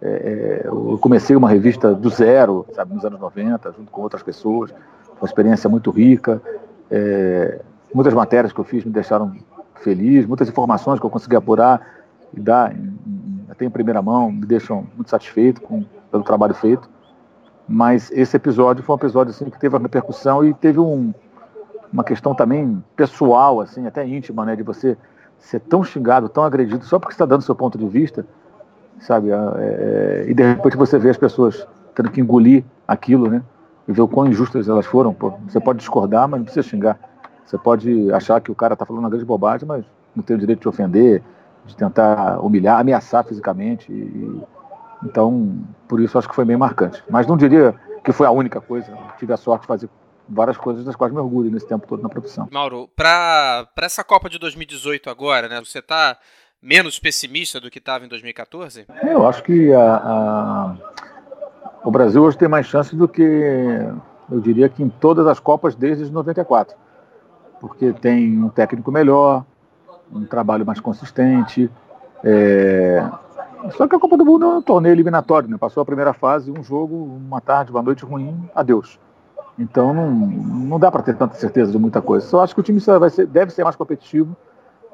É, 0.01 0.07
é, 0.07 0.67
eu 0.67 0.97
comecei 0.99 1.35
uma 1.35 1.49
revista 1.49 1.93
do 1.93 2.09
zero, 2.09 2.65
sabe, 2.73 2.93
nos 2.93 3.05
anos 3.05 3.19
90, 3.19 3.71
junto 3.71 3.91
com 3.91 4.01
outras 4.01 4.21
pessoas, 4.21 4.73
uma 5.19 5.25
experiência 5.25 5.69
muito 5.69 5.89
rica. 5.91 6.41
É, 6.91 7.61
muitas 7.93 8.13
matérias 8.13 8.53
que 8.53 8.59
eu 8.59 8.63
fiz 8.63 8.83
me 8.83 8.91
deixaram 8.91 9.33
feliz, 9.75 10.25
muitas 10.25 10.49
informações 10.49 10.99
que 10.99 11.05
eu 11.05 11.09
consegui 11.09 11.35
apurar 11.35 11.81
e 12.33 12.39
dar 12.39 12.75
até 13.49 13.65
em 13.65 13.69
primeira 13.69 14.01
mão 14.01 14.31
me 14.31 14.45
deixam 14.45 14.85
muito 14.95 15.09
satisfeito 15.09 15.61
com, 15.61 15.85
pelo 16.11 16.23
trabalho 16.23 16.53
feito. 16.53 16.89
Mas 17.67 18.11
esse 18.11 18.35
episódio 18.35 18.83
foi 18.83 18.95
um 18.95 18.99
episódio 18.99 19.31
assim, 19.31 19.49
que 19.49 19.59
teve 19.59 19.75
uma 19.75 19.81
repercussão 19.81 20.45
e 20.45 20.53
teve 20.53 20.79
um, 20.79 21.13
uma 21.91 22.03
questão 22.03 22.35
também 22.35 22.83
pessoal, 22.95 23.61
assim, 23.61 23.87
até 23.87 24.05
íntima, 24.05 24.45
né, 24.45 24.55
de 24.55 24.63
você 24.63 24.97
ser 25.39 25.59
tão 25.59 25.83
xingado, 25.83 26.29
tão 26.29 26.43
agredido, 26.43 26.83
só 26.85 26.99
porque 26.99 27.13
está 27.13 27.25
dando 27.25 27.41
seu 27.41 27.55
ponto 27.55 27.77
de 27.77 27.87
vista, 27.87 28.25
sabe? 28.99 29.29
É, 29.29 29.35
é, 29.35 30.25
e 30.27 30.33
de 30.33 30.43
repente 30.43 30.77
você 30.77 30.97
vê 30.97 31.09
as 31.09 31.17
pessoas 31.17 31.67
tendo 31.93 32.09
que 32.11 32.19
engolir 32.19 32.63
aquilo, 32.87 33.29
né? 33.29 33.41
E 33.87 33.91
ver 33.91 34.01
o 34.01 34.07
quão 34.07 34.27
injustas 34.27 34.67
elas 34.67 34.85
foram. 34.85 35.13
Pô, 35.13 35.33
você 35.47 35.59
pode 35.59 35.79
discordar, 35.79 36.27
mas 36.27 36.39
não 36.39 36.45
precisa 36.45 36.67
xingar. 36.67 36.99
Você 37.45 37.57
pode 37.57 38.11
achar 38.11 38.41
que 38.41 38.51
o 38.51 38.55
cara 38.55 38.73
está 38.73 38.85
falando 38.85 39.03
uma 39.03 39.09
grande 39.09 39.25
bobagem, 39.25 39.67
mas 39.67 39.85
não 40.15 40.23
tem 40.23 40.35
o 40.35 40.39
direito 40.39 40.61
de 40.61 40.67
ofender, 40.67 41.21
de 41.65 41.75
tentar 41.75 42.39
humilhar, 42.43 42.79
ameaçar 42.79 43.23
fisicamente. 43.23 43.91
E, 43.91 44.41
então, 45.03 45.55
por 45.87 45.99
isso 45.99 46.17
acho 46.17 46.27
que 46.27 46.33
foi 46.33 46.45
bem 46.45 46.57
marcante. 46.57 47.03
Mas 47.09 47.27
não 47.27 47.37
diria 47.37 47.75
que 48.03 48.11
foi 48.11 48.25
a 48.25 48.31
única 48.31 48.59
coisa. 48.59 48.91
Tive 49.19 49.33
a 49.33 49.37
sorte 49.37 49.61
de 49.61 49.67
fazer 49.67 49.89
várias 50.27 50.57
coisas 50.57 50.83
das 50.83 50.95
quais 50.95 51.13
me 51.13 51.19
orgulho 51.19 51.51
nesse 51.51 51.67
tempo 51.67 51.87
todo 51.87 52.01
na 52.01 52.09
profissão. 52.09 52.47
Mauro, 52.51 52.89
para 52.95 53.67
essa 53.77 54.03
Copa 54.03 54.29
de 54.29 54.39
2018 54.39 55.09
agora, 55.09 55.47
né? 55.47 55.59
Você 55.59 55.79
está 55.79 56.17
menos 56.61 56.97
pessimista 56.99 57.59
do 57.59 57.69
que 57.69 57.79
estava 57.79 58.05
em 58.05 58.07
2014? 58.07 58.87
Eu 59.03 59.27
acho 59.27 59.43
que 59.43 59.71
a, 59.73 59.95
a, 59.95 60.75
o 61.83 61.91
Brasil 61.91 62.23
hoje 62.23 62.37
tem 62.37 62.47
mais 62.47 62.65
chance 62.65 62.95
do 62.95 63.07
que 63.07 63.21
eu 64.31 64.39
diria 64.39 64.67
que 64.67 64.81
em 64.81 64.89
todas 64.89 65.27
as 65.27 65.39
Copas 65.39 65.75
desde 65.75 66.11
94, 66.11 66.75
porque 67.61 67.93
tem 67.93 68.43
um 68.43 68.49
técnico 68.49 68.91
melhor, 68.91 69.45
um 70.11 70.25
trabalho 70.25 70.65
mais 70.65 70.79
consistente. 70.79 71.69
É... 72.23 73.07
Só 73.71 73.87
que 73.87 73.95
a 73.95 73.99
Copa 73.99 74.17
do 74.17 74.25
Mundo 74.25 74.45
é 74.45 74.49
um 74.57 74.61
torneio 74.61 74.93
eliminatório, 74.93 75.49
né? 75.49 75.57
Passou 75.57 75.81
a 75.81 75.85
primeira 75.85 76.13
fase, 76.13 76.51
um 76.51 76.63
jogo, 76.63 76.95
uma 76.95 77.41
tarde, 77.41 77.71
uma 77.71 77.81
noite 77.81 78.05
ruim, 78.05 78.47
adeus. 78.53 78.99
Então 79.57 79.93
não, 79.93 80.11
não 80.11 80.79
dá 80.79 80.91
para 80.91 81.01
ter 81.01 81.15
tanta 81.15 81.35
certeza 81.35 81.71
de 81.71 81.77
muita 81.77 82.01
coisa. 82.01 82.25
Só 82.25 82.41
acho 82.41 82.53
que 82.53 82.59
o 82.59 82.63
time 82.63 82.79
ser, 82.79 82.99
deve 83.27 83.51
ser 83.51 83.63
mais 83.63 83.75
competitivo 83.75 84.35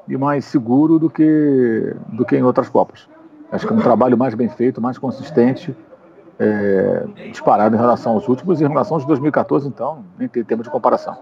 e 0.08 0.16
mais 0.16 0.44
seguro 0.44 0.98
do 0.98 1.10
que, 1.10 1.96
do 2.08 2.24
que 2.24 2.36
em 2.36 2.42
outras 2.42 2.68
Copas. 2.68 3.08
Acho 3.50 3.66
que 3.66 3.72
é 3.72 3.76
um 3.76 3.80
trabalho 3.80 4.16
mais 4.16 4.34
bem 4.34 4.48
feito, 4.48 4.80
mais 4.80 4.96
consistente, 4.98 5.76
é, 6.38 7.04
disparado 7.28 7.76
em 7.76 7.78
relação 7.78 8.12
aos 8.12 8.26
últimos 8.28 8.60
e 8.60 8.64
em 8.64 8.68
relação 8.68 8.94
aos 8.94 9.02
de 9.02 9.08
2014, 9.08 9.68
então, 9.68 10.04
nem 10.18 10.26
tem 10.26 10.42
tempo 10.42 10.62
de 10.62 10.70
comparação. 10.70 11.16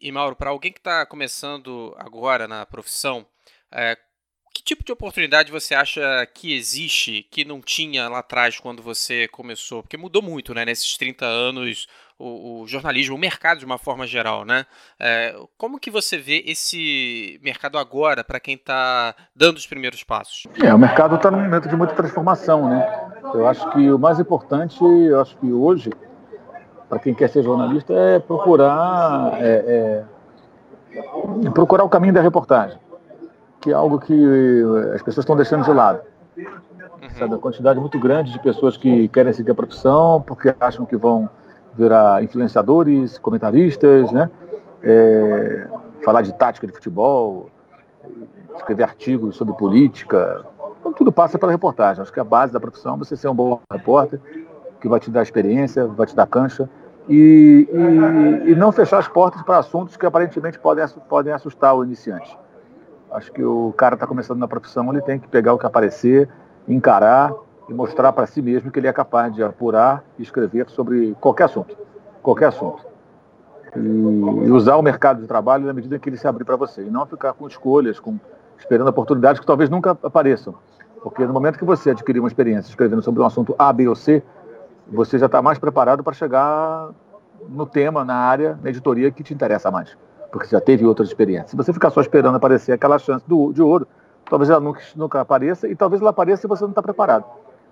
E 0.00 0.10
Mauro, 0.10 0.34
para 0.34 0.50
alguém 0.50 0.72
que 0.72 0.80
está 0.80 1.06
começando 1.06 1.94
agora 1.98 2.48
na 2.48 2.66
profissão, 2.66 3.24
é, 3.70 3.96
que 4.52 4.62
tipo 4.62 4.84
de 4.84 4.92
oportunidade 4.92 5.52
você 5.52 5.74
acha 5.74 6.26
que 6.34 6.54
existe 6.54 7.26
que 7.30 7.44
não 7.44 7.60
tinha 7.60 8.08
lá 8.08 8.18
atrás 8.18 8.58
quando 8.58 8.82
você 8.82 9.28
começou? 9.28 9.82
Porque 9.82 9.96
mudou 9.96 10.20
muito, 10.20 10.52
né? 10.52 10.64
Nesses 10.64 10.96
30 10.96 11.24
anos, 11.24 11.86
o, 12.18 12.62
o 12.62 12.66
jornalismo, 12.66 13.16
o 13.16 13.18
mercado 13.18 13.58
de 13.58 13.64
uma 13.64 13.78
forma 13.78 14.06
geral, 14.06 14.44
né? 14.44 14.66
É, 14.98 15.34
como 15.56 15.78
que 15.78 15.90
você 15.90 16.18
vê 16.18 16.44
esse 16.46 17.40
mercado 17.42 17.78
agora 17.78 18.22
para 18.22 18.40
quem 18.40 18.54
está 18.54 19.14
dando 19.34 19.56
os 19.56 19.66
primeiros 19.66 20.04
passos? 20.04 20.46
É, 20.62 20.74
o 20.74 20.78
mercado 20.78 21.16
está 21.16 21.30
num 21.30 21.40
momento 21.40 21.68
de 21.68 21.76
muita 21.76 21.94
transformação, 21.94 22.68
né? 22.68 23.10
Eu 23.32 23.46
acho 23.46 23.70
que 23.70 23.90
o 23.90 23.98
mais 23.98 24.18
importante, 24.18 24.78
eu 24.82 25.20
acho 25.20 25.36
que 25.38 25.50
hoje, 25.50 25.90
para 26.88 26.98
quem 26.98 27.14
quer 27.14 27.28
ser 27.28 27.42
jornalista 27.42 27.92
é 27.94 28.18
procurar 28.18 29.38
é, 29.40 30.04
é, 30.92 31.50
procurar 31.54 31.84
o 31.84 31.88
caminho 31.88 32.12
da 32.12 32.20
reportagem, 32.20 32.78
que 33.60 33.70
é 33.70 33.74
algo 33.74 33.98
que 33.98 34.14
as 34.94 35.02
pessoas 35.02 35.24
estão 35.24 35.36
deixando 35.36 35.64
de 35.64 35.72
lado. 35.72 36.00
Uhum. 36.36 36.46
Sabe, 37.18 37.34
a 37.34 37.38
quantidade 37.38 37.80
muito 37.80 37.98
grande 37.98 38.32
de 38.32 38.38
pessoas 38.38 38.76
que 38.76 39.08
querem 39.08 39.32
seguir 39.32 39.50
a 39.50 39.54
profissão 39.54 40.22
porque 40.26 40.54
acham 40.60 40.84
que 40.84 40.96
vão 40.96 41.28
virar 41.74 42.22
influenciadores, 42.22 43.18
comentaristas, 43.18 44.10
né? 44.12 44.30
É, 44.82 45.66
falar 46.02 46.22
de 46.22 46.32
tática 46.34 46.66
de 46.66 46.72
futebol, 46.72 47.50
escrever 48.56 48.84
artigos 48.84 49.36
sobre 49.36 49.54
política. 49.54 50.44
Então, 50.80 50.92
tudo 50.92 51.12
passa 51.12 51.38
pela 51.38 51.52
reportagem. 51.52 52.02
Acho 52.02 52.12
que 52.12 52.20
a 52.20 52.24
base 52.24 52.52
da 52.52 52.60
profissão 52.60 52.94
é 52.94 52.98
você 52.98 53.16
ser 53.16 53.28
um 53.28 53.34
bom 53.34 53.60
repórter, 53.70 54.20
que 54.80 54.88
vai 54.88 54.98
te 54.98 55.10
dar 55.10 55.22
experiência, 55.22 55.86
vai 55.86 56.06
te 56.06 56.16
dar 56.16 56.26
cancha, 56.26 56.68
e, 57.08 57.68
e, 57.70 58.50
e 58.52 58.54
não 58.54 58.72
fechar 58.72 58.98
as 58.98 59.08
portas 59.08 59.42
para 59.42 59.58
assuntos 59.58 59.96
que 59.96 60.06
aparentemente 60.06 60.58
podem, 60.58 60.84
podem 61.08 61.32
assustar 61.32 61.74
o 61.74 61.84
iniciante. 61.84 62.36
Acho 63.12 63.32
que 63.32 63.42
o 63.42 63.72
cara 63.76 63.94
está 63.94 64.06
começando 64.06 64.38
na 64.38 64.46
profissão, 64.46 64.90
ele 64.92 65.02
tem 65.02 65.18
que 65.18 65.26
pegar 65.26 65.52
o 65.52 65.58
que 65.58 65.66
aparecer, 65.66 66.28
encarar 66.68 67.32
e 67.68 67.74
mostrar 67.74 68.12
para 68.12 68.26
si 68.26 68.40
mesmo 68.40 68.70
que 68.70 68.78
ele 68.78 68.86
é 68.86 68.92
capaz 68.92 69.34
de 69.34 69.42
apurar 69.42 70.04
e 70.18 70.22
escrever 70.22 70.68
sobre 70.68 71.16
qualquer 71.20 71.44
assunto. 71.44 71.76
Qualquer 72.22 72.46
assunto. 72.46 72.84
E, 73.76 73.78
e 73.78 74.50
usar 74.50 74.76
o 74.76 74.82
mercado 74.82 75.20
de 75.20 75.26
trabalho 75.26 75.66
na 75.66 75.72
medida 75.72 75.98
que 75.98 76.08
ele 76.08 76.16
se 76.16 76.26
abrir 76.26 76.44
para 76.44 76.56
você. 76.56 76.82
E 76.82 76.90
não 76.90 77.04
ficar 77.06 77.32
com 77.32 77.46
escolhas, 77.46 77.98
com, 77.98 78.18
esperando 78.58 78.88
oportunidades 78.88 79.40
que 79.40 79.46
talvez 79.46 79.68
nunca 79.68 79.96
apareçam. 80.02 80.54
Porque 81.02 81.24
no 81.26 81.32
momento 81.32 81.58
que 81.58 81.64
você 81.64 81.90
adquirir 81.90 82.20
uma 82.20 82.28
experiência 82.28 82.68
escrevendo 82.68 83.02
sobre 83.02 83.22
um 83.22 83.24
assunto 83.24 83.54
A, 83.58 83.72
B 83.72 83.88
ou 83.88 83.96
C, 83.96 84.22
você 84.86 85.18
já 85.18 85.26
está 85.26 85.40
mais 85.40 85.58
preparado 85.58 86.02
para 86.02 86.12
chegar 86.12 86.90
no 87.48 87.64
tema, 87.66 88.04
na 88.04 88.14
área, 88.14 88.58
na 88.62 88.70
editoria 88.70 89.10
que 89.10 89.22
te 89.22 89.32
interessa 89.32 89.70
mais. 89.70 89.96
Porque 90.30 90.46
já 90.46 90.60
teve 90.60 90.86
outras 90.86 91.08
experiências. 91.08 91.50
Se 91.50 91.56
você 91.56 91.72
ficar 91.72 91.90
só 91.90 92.00
esperando 92.00 92.36
aparecer 92.36 92.72
aquela 92.72 92.98
chance 92.98 93.24
do, 93.26 93.52
de 93.52 93.62
ouro, 93.62 93.86
talvez 94.28 94.48
ela 94.50 94.60
nunca, 94.60 94.80
nunca 94.94 95.20
apareça 95.20 95.66
e 95.68 95.74
talvez 95.74 96.00
ela 96.00 96.10
apareça 96.10 96.46
e 96.46 96.48
você 96.48 96.62
não 96.62 96.70
está 96.70 96.82
preparado. 96.82 97.24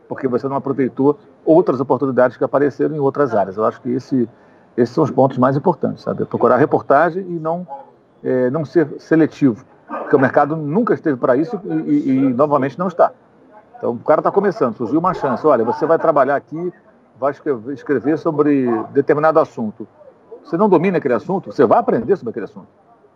Porque 0.08 0.26
você 0.26 0.48
não 0.48 0.56
aproveitou 0.56 1.18
outras 1.44 1.80
oportunidades 1.80 2.36
que 2.36 2.44
apareceram 2.44 2.96
em 2.96 2.98
outras 2.98 3.34
áreas. 3.34 3.56
Eu 3.56 3.64
acho 3.64 3.80
que 3.80 3.90
esse, 3.90 4.28
esses 4.76 4.94
são 4.94 5.04
os 5.04 5.10
pontos 5.10 5.38
mais 5.38 5.56
importantes, 5.56 6.02
sabe? 6.02 6.24
Procurar 6.24 6.56
reportagem 6.56 7.22
e 7.22 7.38
não, 7.38 7.66
é, 8.24 8.50
não 8.50 8.64
ser 8.64 8.88
seletivo. 8.98 9.64
Porque 9.86 10.16
o 10.16 10.18
mercado 10.18 10.56
nunca 10.56 10.94
esteve 10.94 11.16
para 11.16 11.36
isso 11.36 11.60
e, 11.64 11.90
e, 11.90 12.10
e 12.10 12.34
novamente 12.34 12.78
não 12.78 12.88
está. 12.88 13.12
Então 13.76 13.92
o 13.92 13.98
cara 13.98 14.20
está 14.20 14.30
começando, 14.30 14.74
surgiu 14.76 14.98
uma 14.98 15.14
chance. 15.14 15.46
Olha, 15.46 15.64
você 15.64 15.86
vai 15.86 15.98
trabalhar 15.98 16.36
aqui 16.36 16.72
vai 17.18 17.34
escrever 17.72 18.16
sobre 18.16 18.66
determinado 18.92 19.40
assunto. 19.40 19.86
Você 20.44 20.56
não 20.56 20.68
domina 20.68 20.98
aquele 20.98 21.14
assunto, 21.14 21.52
você 21.52 21.64
vai 21.66 21.78
aprender 21.78 22.16
sobre 22.16 22.30
aquele 22.30 22.44
assunto. 22.44 22.68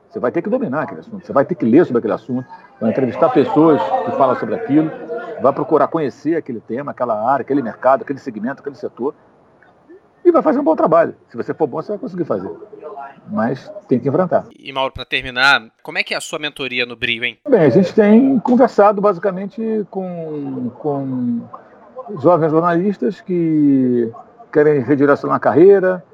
Você 0.08 0.20
vai 0.20 0.30
ter 0.30 0.42
que 0.42 0.50
dominar 0.50 0.82
aquele 0.82 1.00
assunto, 1.00 1.24
você 1.24 1.32
vai 1.32 1.44
ter 1.44 1.54
que 1.54 1.64
ler 1.64 1.86
sobre 1.86 1.98
aquele 2.00 2.12
assunto, 2.12 2.46
vai 2.78 2.90
entrevistar 2.90 3.30
pessoas 3.30 3.80
que 3.80 4.10
falam 4.12 4.36
sobre 4.36 4.54
aquilo, 4.54 4.90
vai 5.40 5.52
procurar 5.54 5.88
conhecer 5.88 6.36
aquele 6.36 6.60
tema, 6.60 6.90
aquela 6.90 7.18
área, 7.30 7.42
aquele 7.42 7.62
mercado, 7.62 8.02
aquele 8.02 8.18
segmento, 8.18 8.60
aquele 8.60 8.76
setor, 8.76 9.14
e 10.24 10.30
vai 10.30 10.42
fazer 10.42 10.60
um 10.60 10.64
bom 10.64 10.76
trabalho. 10.76 11.14
Se 11.28 11.36
você 11.36 11.54
for 11.54 11.66
bom, 11.66 11.80
você 11.80 11.92
vai 11.92 11.98
conseguir 11.98 12.24
fazer. 12.24 12.50
Mas 13.28 13.72
tem 13.88 13.98
que 13.98 14.08
enfrentar. 14.08 14.46
E 14.56 14.72
Mauro, 14.72 14.92
para 14.92 15.04
terminar, 15.04 15.70
como 15.82 15.98
é 15.98 16.04
que 16.04 16.12
é 16.12 16.16
a 16.16 16.20
sua 16.20 16.38
mentoria 16.38 16.84
no 16.84 16.94
Brio, 16.94 17.24
hein? 17.24 17.38
Bem, 17.48 17.60
a 17.60 17.70
gente 17.70 17.94
tem 17.94 18.38
conversado 18.40 19.00
basicamente 19.00 19.86
com, 19.90 20.70
com 20.78 21.40
jovens 22.20 22.50
jornalistas 22.50 23.20
que 23.20 24.12
querem 24.52 24.80
redirecionar 24.80 25.36
a 25.36 25.40
carreira, 25.40 26.04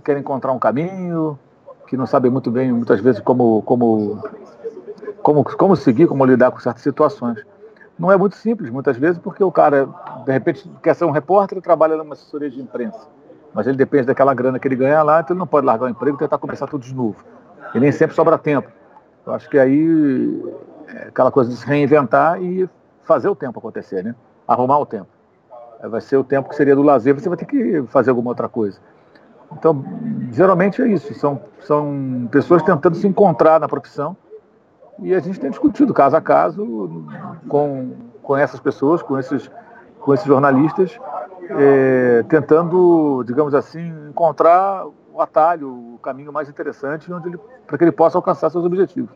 que 0.00 0.06
querem 0.06 0.20
encontrar 0.20 0.52
um 0.52 0.58
caminho, 0.58 1.38
que 1.86 1.96
não 1.96 2.06
sabem 2.06 2.30
muito 2.30 2.50
bem, 2.50 2.72
muitas 2.72 3.00
vezes, 3.00 3.20
como, 3.20 3.62
como, 3.62 4.22
como, 5.22 5.44
como 5.44 5.76
seguir, 5.76 6.06
como 6.06 6.24
lidar 6.24 6.50
com 6.50 6.58
certas 6.58 6.82
situações. 6.82 7.44
Não 7.98 8.10
é 8.10 8.16
muito 8.16 8.34
simples, 8.36 8.70
muitas 8.70 8.96
vezes, 8.96 9.18
porque 9.18 9.44
o 9.44 9.52
cara, 9.52 9.88
de 10.24 10.32
repente, 10.32 10.70
quer 10.82 10.94
ser 10.94 11.04
um 11.04 11.10
repórter 11.10 11.58
e 11.58 11.60
trabalha 11.60 11.96
numa 11.96 12.14
assessoria 12.14 12.50
de 12.50 12.60
imprensa. 12.60 13.00
Mas 13.52 13.66
ele 13.66 13.76
depende 13.76 14.06
daquela 14.06 14.32
grana 14.32 14.58
que 14.58 14.66
ele 14.66 14.76
ganha 14.76 15.02
lá, 15.02 15.20
então 15.20 15.34
ele 15.34 15.40
não 15.40 15.46
pode 15.46 15.66
largar 15.66 15.86
o 15.86 15.88
emprego 15.88 16.16
e 16.16 16.18
tentar 16.18 16.38
começar 16.38 16.66
tudo 16.66 16.82
de 16.82 16.94
novo. 16.94 17.16
E 17.74 17.80
nem 17.80 17.92
sempre 17.92 18.16
sobra 18.16 18.38
tempo. 18.38 18.70
Eu 19.26 19.34
acho 19.34 19.50
que 19.50 19.58
aí 19.58 20.42
é 20.88 21.08
aquela 21.08 21.30
coisa 21.30 21.50
de 21.50 21.56
se 21.56 21.66
reinventar 21.66 22.42
e 22.42 22.68
fazer 23.02 23.28
o 23.28 23.34
tempo 23.34 23.58
acontecer, 23.58 24.02
né? 24.02 24.14
Arrumar 24.46 24.78
o 24.78 24.86
tempo. 24.86 25.08
Vai 25.82 26.00
ser 26.00 26.16
o 26.16 26.24
tempo 26.24 26.48
que 26.48 26.54
seria 26.54 26.76
do 26.76 26.82
lazer, 26.82 27.14
você 27.14 27.28
vai 27.28 27.36
ter 27.36 27.46
que 27.46 27.82
fazer 27.88 28.10
alguma 28.10 28.30
outra 28.30 28.48
coisa. 28.48 28.78
Então, 29.52 29.84
geralmente 30.30 30.80
é 30.80 30.88
isso, 30.88 31.12
são, 31.14 31.40
são 31.60 32.28
pessoas 32.30 32.62
tentando 32.62 32.96
se 32.96 33.06
encontrar 33.06 33.58
na 33.58 33.68
profissão 33.68 34.16
e 35.00 35.14
a 35.14 35.20
gente 35.20 35.40
tem 35.40 35.50
discutido 35.50 35.92
caso 35.92 36.16
a 36.16 36.20
caso 36.20 37.04
com, 37.48 37.92
com 38.22 38.36
essas 38.36 38.60
pessoas, 38.60 39.02
com 39.02 39.18
esses, 39.18 39.50
com 40.00 40.14
esses 40.14 40.26
jornalistas, 40.26 40.98
é, 41.48 42.22
tentando, 42.28 43.24
digamos 43.26 43.54
assim, 43.54 43.92
encontrar 44.08 44.86
o 45.12 45.20
atalho, 45.20 45.94
o 45.94 45.98
caminho 45.98 46.32
mais 46.32 46.48
interessante 46.48 47.10
para 47.66 47.76
que 47.76 47.84
ele 47.84 47.92
possa 47.92 48.18
alcançar 48.18 48.50
seus 48.50 48.64
objetivos. 48.64 49.10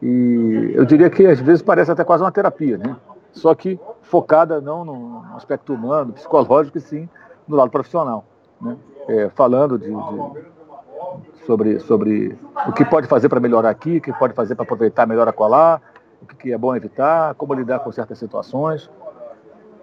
E 0.00 0.72
eu 0.74 0.84
diria 0.86 1.10
que 1.10 1.26
às 1.26 1.40
vezes 1.40 1.60
parece 1.62 1.90
até 1.90 2.02
quase 2.02 2.22
uma 2.24 2.32
terapia, 2.32 2.78
né? 2.78 2.96
Só 3.32 3.54
que 3.54 3.78
focada 4.02 4.60
não 4.60 4.84
no 4.84 5.24
aspecto 5.36 5.74
humano, 5.74 6.12
psicológico, 6.12 6.78
e 6.78 6.80
sim 6.80 7.08
no 7.46 7.56
lado 7.56 7.70
profissional. 7.70 8.24
Né? 8.60 8.76
É, 9.10 9.28
falando 9.30 9.76
de, 9.76 9.88
de, 9.88 11.44
sobre, 11.44 11.80
sobre 11.80 12.38
o 12.68 12.72
que 12.72 12.84
pode 12.84 13.08
fazer 13.08 13.28
para 13.28 13.40
melhorar 13.40 13.70
aqui, 13.70 13.96
o 13.96 14.00
que 14.00 14.12
pode 14.12 14.34
fazer 14.34 14.54
para 14.54 14.62
aproveitar 14.62 15.06
melhor 15.06 15.26
a 15.26 15.32
colar, 15.32 15.82
o 16.22 16.26
que 16.26 16.52
é 16.52 16.58
bom 16.58 16.74
evitar, 16.76 17.34
como 17.34 17.54
lidar 17.54 17.80
com 17.80 17.90
certas 17.90 18.18
situações. 18.18 18.88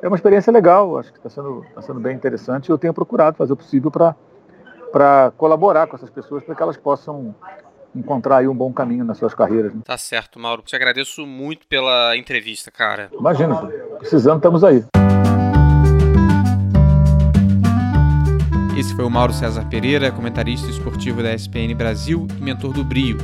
É 0.02 0.08
uma 0.08 0.16
experiência 0.16 0.54
legal, 0.54 0.98
acho 0.98 1.12
que 1.12 1.18
está 1.18 1.30
sendo, 1.30 1.66
tá 1.74 1.82
sendo 1.82 2.00
bem 2.00 2.16
interessante 2.16 2.68
e 2.68 2.72
eu 2.72 2.78
tenho 2.78 2.94
procurado 2.94 3.36
fazer 3.36 3.54
o 3.54 3.58
possível 3.58 3.92
para 3.92 5.34
colaborar 5.36 5.88
com 5.88 5.96
essas 5.96 6.10
pessoas 6.10 6.44
para 6.44 6.56
que 6.56 6.62
elas 6.62 6.78
possam 6.78 7.36
encontrar 7.96 8.38
aí 8.38 8.48
um 8.48 8.56
bom 8.56 8.72
caminho 8.72 9.04
nas 9.04 9.18
suas 9.18 9.34
carreiras. 9.34 9.74
Né? 9.74 9.82
Tá 9.84 9.98
certo, 9.98 10.40
Mauro. 10.40 10.62
Te 10.62 10.76
agradeço 10.76 11.26
muito 11.26 11.66
pela 11.68 12.16
entrevista, 12.16 12.70
cara. 12.70 13.10
Imagina, 13.12 13.56
precisando, 14.00 14.38
estamos 14.38 14.64
aí. 14.64 14.86
Esse 18.78 18.94
foi 18.94 19.04
o 19.04 19.10
Mauro 19.10 19.34
César 19.34 19.66
Pereira, 19.66 20.10
comentarista 20.12 20.70
esportivo 20.70 21.24
da 21.24 21.34
SPN 21.34 21.74
Brasil 21.74 22.28
e 22.38 22.42
mentor 22.44 22.74
do 22.74 22.84
Brio. 22.84 23.18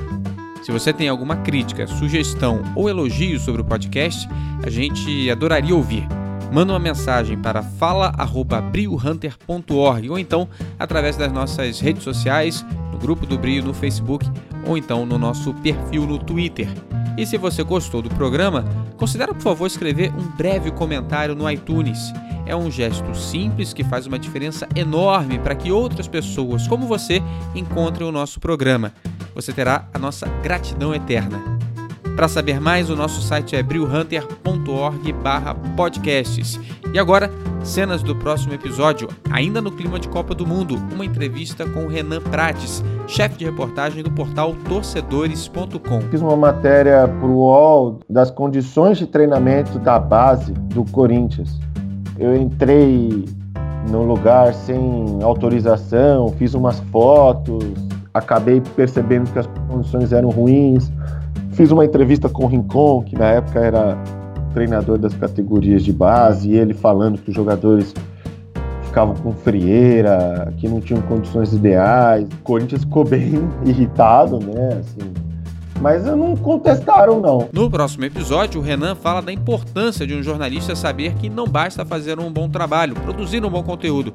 Se 0.64 0.72
você 0.72 0.92
tem 0.92 1.08
alguma 1.08 1.36
crítica, 1.36 1.86
sugestão 1.86 2.64
ou 2.76 2.90
elogio 2.90 3.40
sobre 3.40 3.62
o 3.62 3.64
podcast, 3.64 4.28
a 4.66 4.70
gente 4.72 5.30
adoraria 5.30 5.76
ouvir. 5.76 6.08
Manda 6.52 6.74
uma 6.74 6.80
mensagem 6.80 7.38
para 7.38 7.62
fala@briohunter.org 7.62 10.10
ou 10.10 10.18
então 10.18 10.50
através 10.80 11.18
das 11.18 11.32
nossas 11.32 11.80
redes 11.80 12.02
sociais, 12.02 12.66
no 12.92 12.98
grupo 12.98 13.28
do 13.28 13.38
Brio 13.38 13.64
no 13.64 13.76
Facebook 13.76 14.28
ou 14.66 14.76
então 14.76 15.06
no 15.06 15.20
nosso 15.20 15.54
perfil 15.54 16.08
no 16.08 16.18
Twitter. 16.18 16.68
E 17.16 17.28
se 17.28 17.38
você 17.38 17.62
gostou 17.62 18.02
do 18.02 18.10
programa, 18.10 18.66
considere 18.98 19.34
por 19.34 19.42
favor 19.42 19.68
escrever 19.68 20.12
um 20.14 20.28
breve 20.36 20.72
comentário 20.72 21.36
no 21.36 21.50
iTunes 21.50 22.14
é 22.46 22.56
um 22.56 22.70
gesto 22.70 23.16
simples 23.16 23.74
que 23.74 23.84
faz 23.84 24.06
uma 24.06 24.20
diferença 24.20 24.68
enorme 24.76 25.40
para 25.40 25.56
que 25.56 25.72
outras 25.72 26.08
pessoas 26.08 26.68
como 26.68 26.86
você 26.86 27.22
encontrem 27.56 28.08
o 28.08 28.12
nosso 28.12 28.40
programa. 28.40 28.94
Você 29.34 29.54
terá 29.54 29.88
a 29.94 30.00
nossa 30.00 30.28
gratidão 30.42 30.94
eterna. 30.94 31.53
Para 32.16 32.28
saber 32.28 32.62
mais, 32.62 32.90
o 32.90 32.96
nosso 32.96 33.22
site 33.22 33.56
é 33.56 33.64
brewhunter.org/podcasts. 33.64 36.60
E 36.94 37.00
agora, 37.00 37.32
cenas 37.64 38.04
do 38.04 38.16
próximo 38.16 38.54
episódio, 38.54 39.10
ainda 39.32 39.60
no 39.60 39.72
clima 39.72 40.00
de 40.00 40.08
Copa 40.08 40.36
do 40.36 40.46
Mundo, 40.46 40.76
uma 40.94 41.04
entrevista 41.04 41.68
com 41.68 41.88
Renan 41.88 42.22
Prates, 42.22 42.84
chefe 43.08 43.40
de 43.40 43.46
reportagem 43.46 44.04
do 44.04 44.12
portal 44.12 44.54
torcedores.com. 44.70 46.02
Fiz 46.12 46.22
uma 46.22 46.36
matéria 46.36 47.08
para 47.08 47.28
o 47.28 47.38
UOL 47.38 48.00
das 48.08 48.30
condições 48.30 49.00
de 49.00 49.08
treinamento 49.08 49.80
da 49.80 49.98
base 49.98 50.54
do 50.54 50.86
Corinthians. 50.86 51.60
Eu 52.20 52.36
entrei 52.36 53.26
no 53.90 54.04
lugar 54.04 54.54
sem 54.54 55.18
autorização, 55.24 56.30
fiz 56.38 56.54
umas 56.54 56.80
fotos, 56.92 57.74
acabei 58.14 58.62
percebendo 58.76 59.32
que 59.32 59.40
as 59.40 59.48
condições 59.68 60.14
eram 60.14 60.30
ruins. 60.30 60.92
Fiz 61.54 61.72
uma 61.72 61.86
entrevista 61.86 62.28
com 62.28 62.46
o 62.46 62.48
Rincon, 62.48 63.04
que 63.04 63.16
na 63.16 63.28
época 63.28 63.60
era 63.60 63.98
treinador 64.54 64.98
das 64.98 65.14
categorias 65.14 65.84
de 65.84 65.94
base, 65.94 66.50
e 66.50 66.58
ele 66.58 66.74
falando 66.74 67.20
que 67.20 67.30
os 67.30 67.36
jogadores 67.36 67.94
ficavam 68.84 69.16
com 69.16 69.32
frieira, 69.32 70.54
que 70.58 70.68
não 70.68 70.80
tinham 70.80 71.02
condições 71.04 71.54
ideais. 71.54 72.26
O 72.26 72.44
Corinthians 72.44 72.84
ficou 72.84 73.04
bem 73.04 73.50
irritado, 73.66 74.40
né? 74.40 74.80
Assim, 74.80 75.14
mas 75.82 76.06
não 76.06 76.36
contestaram, 76.36 77.20
não. 77.20 77.50
No 77.52 77.70
próximo 77.70 78.06
episódio, 78.06 78.62
o 78.62 78.64
Renan 78.64 78.96
fala 78.96 79.22
da 79.22 79.34
importância 79.34 80.08
de 80.08 80.16
um 80.16 80.24
jornalista 80.24 80.76
saber 80.76 81.14
que 81.16 81.30
não 81.30 81.46
basta 81.46 81.84
fazer 81.84 82.20
um 82.20 82.32
bom 82.32 82.48
trabalho, 82.48 82.96
produzir 82.96 83.44
um 83.44 83.50
bom 83.50 83.64
conteúdo. 83.64 84.14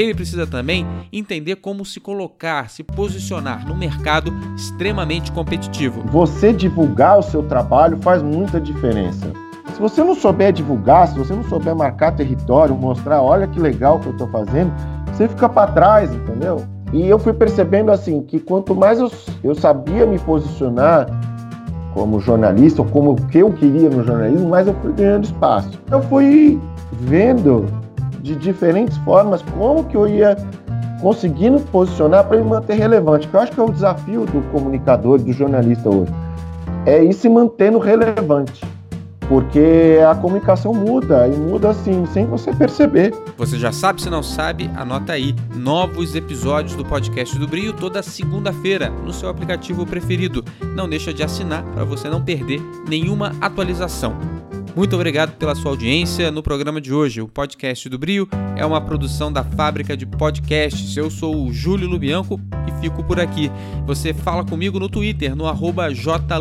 Ele 0.00 0.14
precisa 0.14 0.46
também 0.46 0.86
entender 1.12 1.56
como 1.56 1.84
se 1.84 2.00
colocar, 2.00 2.70
se 2.70 2.82
posicionar 2.82 3.68
no 3.68 3.76
mercado 3.76 4.32
extremamente 4.56 5.30
competitivo. 5.30 6.02
Você 6.06 6.54
divulgar 6.54 7.18
o 7.18 7.22
seu 7.22 7.42
trabalho 7.42 7.98
faz 8.00 8.22
muita 8.22 8.58
diferença. 8.58 9.30
Se 9.74 9.78
você 9.78 10.02
não 10.02 10.14
souber 10.14 10.54
divulgar, 10.54 11.08
se 11.08 11.18
você 11.18 11.34
não 11.34 11.44
souber 11.44 11.76
marcar 11.76 12.12
território, 12.12 12.74
mostrar, 12.74 13.20
olha 13.20 13.46
que 13.46 13.60
legal 13.60 14.00
que 14.00 14.06
eu 14.06 14.12
estou 14.12 14.26
fazendo, 14.28 14.72
você 15.12 15.28
fica 15.28 15.50
para 15.50 15.70
trás, 15.70 16.10
entendeu? 16.14 16.64
E 16.94 17.06
eu 17.06 17.18
fui 17.18 17.34
percebendo 17.34 17.90
assim 17.90 18.22
que 18.22 18.40
quanto 18.40 18.74
mais 18.74 18.98
eu, 18.98 19.12
eu 19.44 19.54
sabia 19.54 20.06
me 20.06 20.18
posicionar 20.18 21.08
como 21.92 22.20
jornalista, 22.20 22.80
ou 22.80 22.88
como 22.88 23.10
o 23.10 23.16
que 23.26 23.40
eu 23.40 23.52
queria 23.52 23.90
no 23.90 24.02
jornalismo, 24.02 24.48
mais 24.48 24.66
eu 24.66 24.74
fui 24.80 24.94
ganhando 24.94 25.24
espaço. 25.24 25.78
Eu 25.90 26.00
fui 26.04 26.58
vendo 26.92 27.66
de 28.22 28.34
diferentes 28.36 28.96
formas 28.98 29.42
como 29.56 29.84
que 29.84 29.96
eu 29.96 30.06
ia 30.06 30.36
conseguindo 31.00 31.60
posicionar 31.60 32.24
para 32.24 32.36
me 32.36 32.44
manter 32.44 32.74
relevante. 32.74 33.26
Que 33.26 33.34
eu 33.34 33.40
acho 33.40 33.52
que 33.52 33.60
é 33.60 33.62
o 33.62 33.70
desafio 33.70 34.26
do 34.26 34.42
comunicador, 34.50 35.18
do 35.20 35.32
jornalista 35.32 35.88
hoje. 35.88 36.12
É 36.86 37.02
ir 37.02 37.12
se 37.12 37.28
mantendo 37.28 37.78
relevante 37.78 38.60
porque 39.30 40.00
a 40.10 40.12
comunicação 40.12 40.74
muda 40.74 41.28
e 41.28 41.36
muda 41.36 41.70
assim, 41.70 42.04
sem 42.06 42.26
você 42.26 42.52
perceber. 42.52 43.14
Você 43.38 43.56
já 43.56 43.70
sabe, 43.70 44.02
se 44.02 44.10
não 44.10 44.24
sabe, 44.24 44.68
anota 44.74 45.12
aí. 45.12 45.36
Novos 45.54 46.16
episódios 46.16 46.74
do 46.74 46.84
podcast 46.84 47.38
do 47.38 47.46
Brio 47.46 47.72
toda 47.72 48.02
segunda-feira 48.02 48.90
no 48.90 49.12
seu 49.12 49.28
aplicativo 49.28 49.86
preferido. 49.86 50.44
Não 50.74 50.88
deixa 50.88 51.14
de 51.14 51.22
assinar 51.22 51.62
para 51.62 51.84
você 51.84 52.08
não 52.08 52.20
perder 52.20 52.60
nenhuma 52.88 53.32
atualização. 53.40 54.18
Muito 54.74 54.94
obrigado 54.94 55.36
pela 55.36 55.54
sua 55.54 55.72
audiência 55.72 56.30
no 56.30 56.42
programa 56.42 56.80
de 56.80 56.92
hoje. 56.92 57.20
O 57.20 57.28
podcast 57.28 57.88
do 57.88 57.98
Brio 57.98 58.28
é 58.56 58.64
uma 58.64 58.80
produção 58.80 59.32
da 59.32 59.42
Fábrica 59.42 59.96
de 59.96 60.06
Podcasts. 60.06 60.96
Eu 60.96 61.10
sou 61.10 61.44
o 61.46 61.52
Júlio 61.52 61.88
Lubianco 61.88 62.40
e 62.68 62.80
fico 62.80 63.02
por 63.02 63.18
aqui. 63.18 63.50
Você 63.86 64.14
fala 64.14 64.44
comigo 64.44 64.78
no 64.78 64.88
Twitter, 64.88 65.34
no 65.34 65.44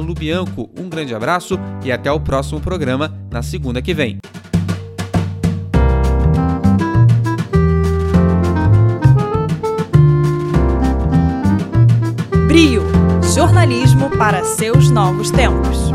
jlubianco. 0.03 0.69
Um 0.77 0.87
grande 0.87 1.15
abraço 1.15 1.59
e 1.83 1.91
até 1.91 2.11
o 2.11 2.19
próximo 2.19 2.59
programa 2.59 3.13
na 3.31 3.41
segunda 3.41 3.81
que 3.81 3.93
vem. 3.93 4.19
Brio 12.47 12.81
jornalismo 13.33 14.09
para 14.17 14.43
seus 14.43 14.89
novos 14.89 15.29
tempos. 15.29 15.88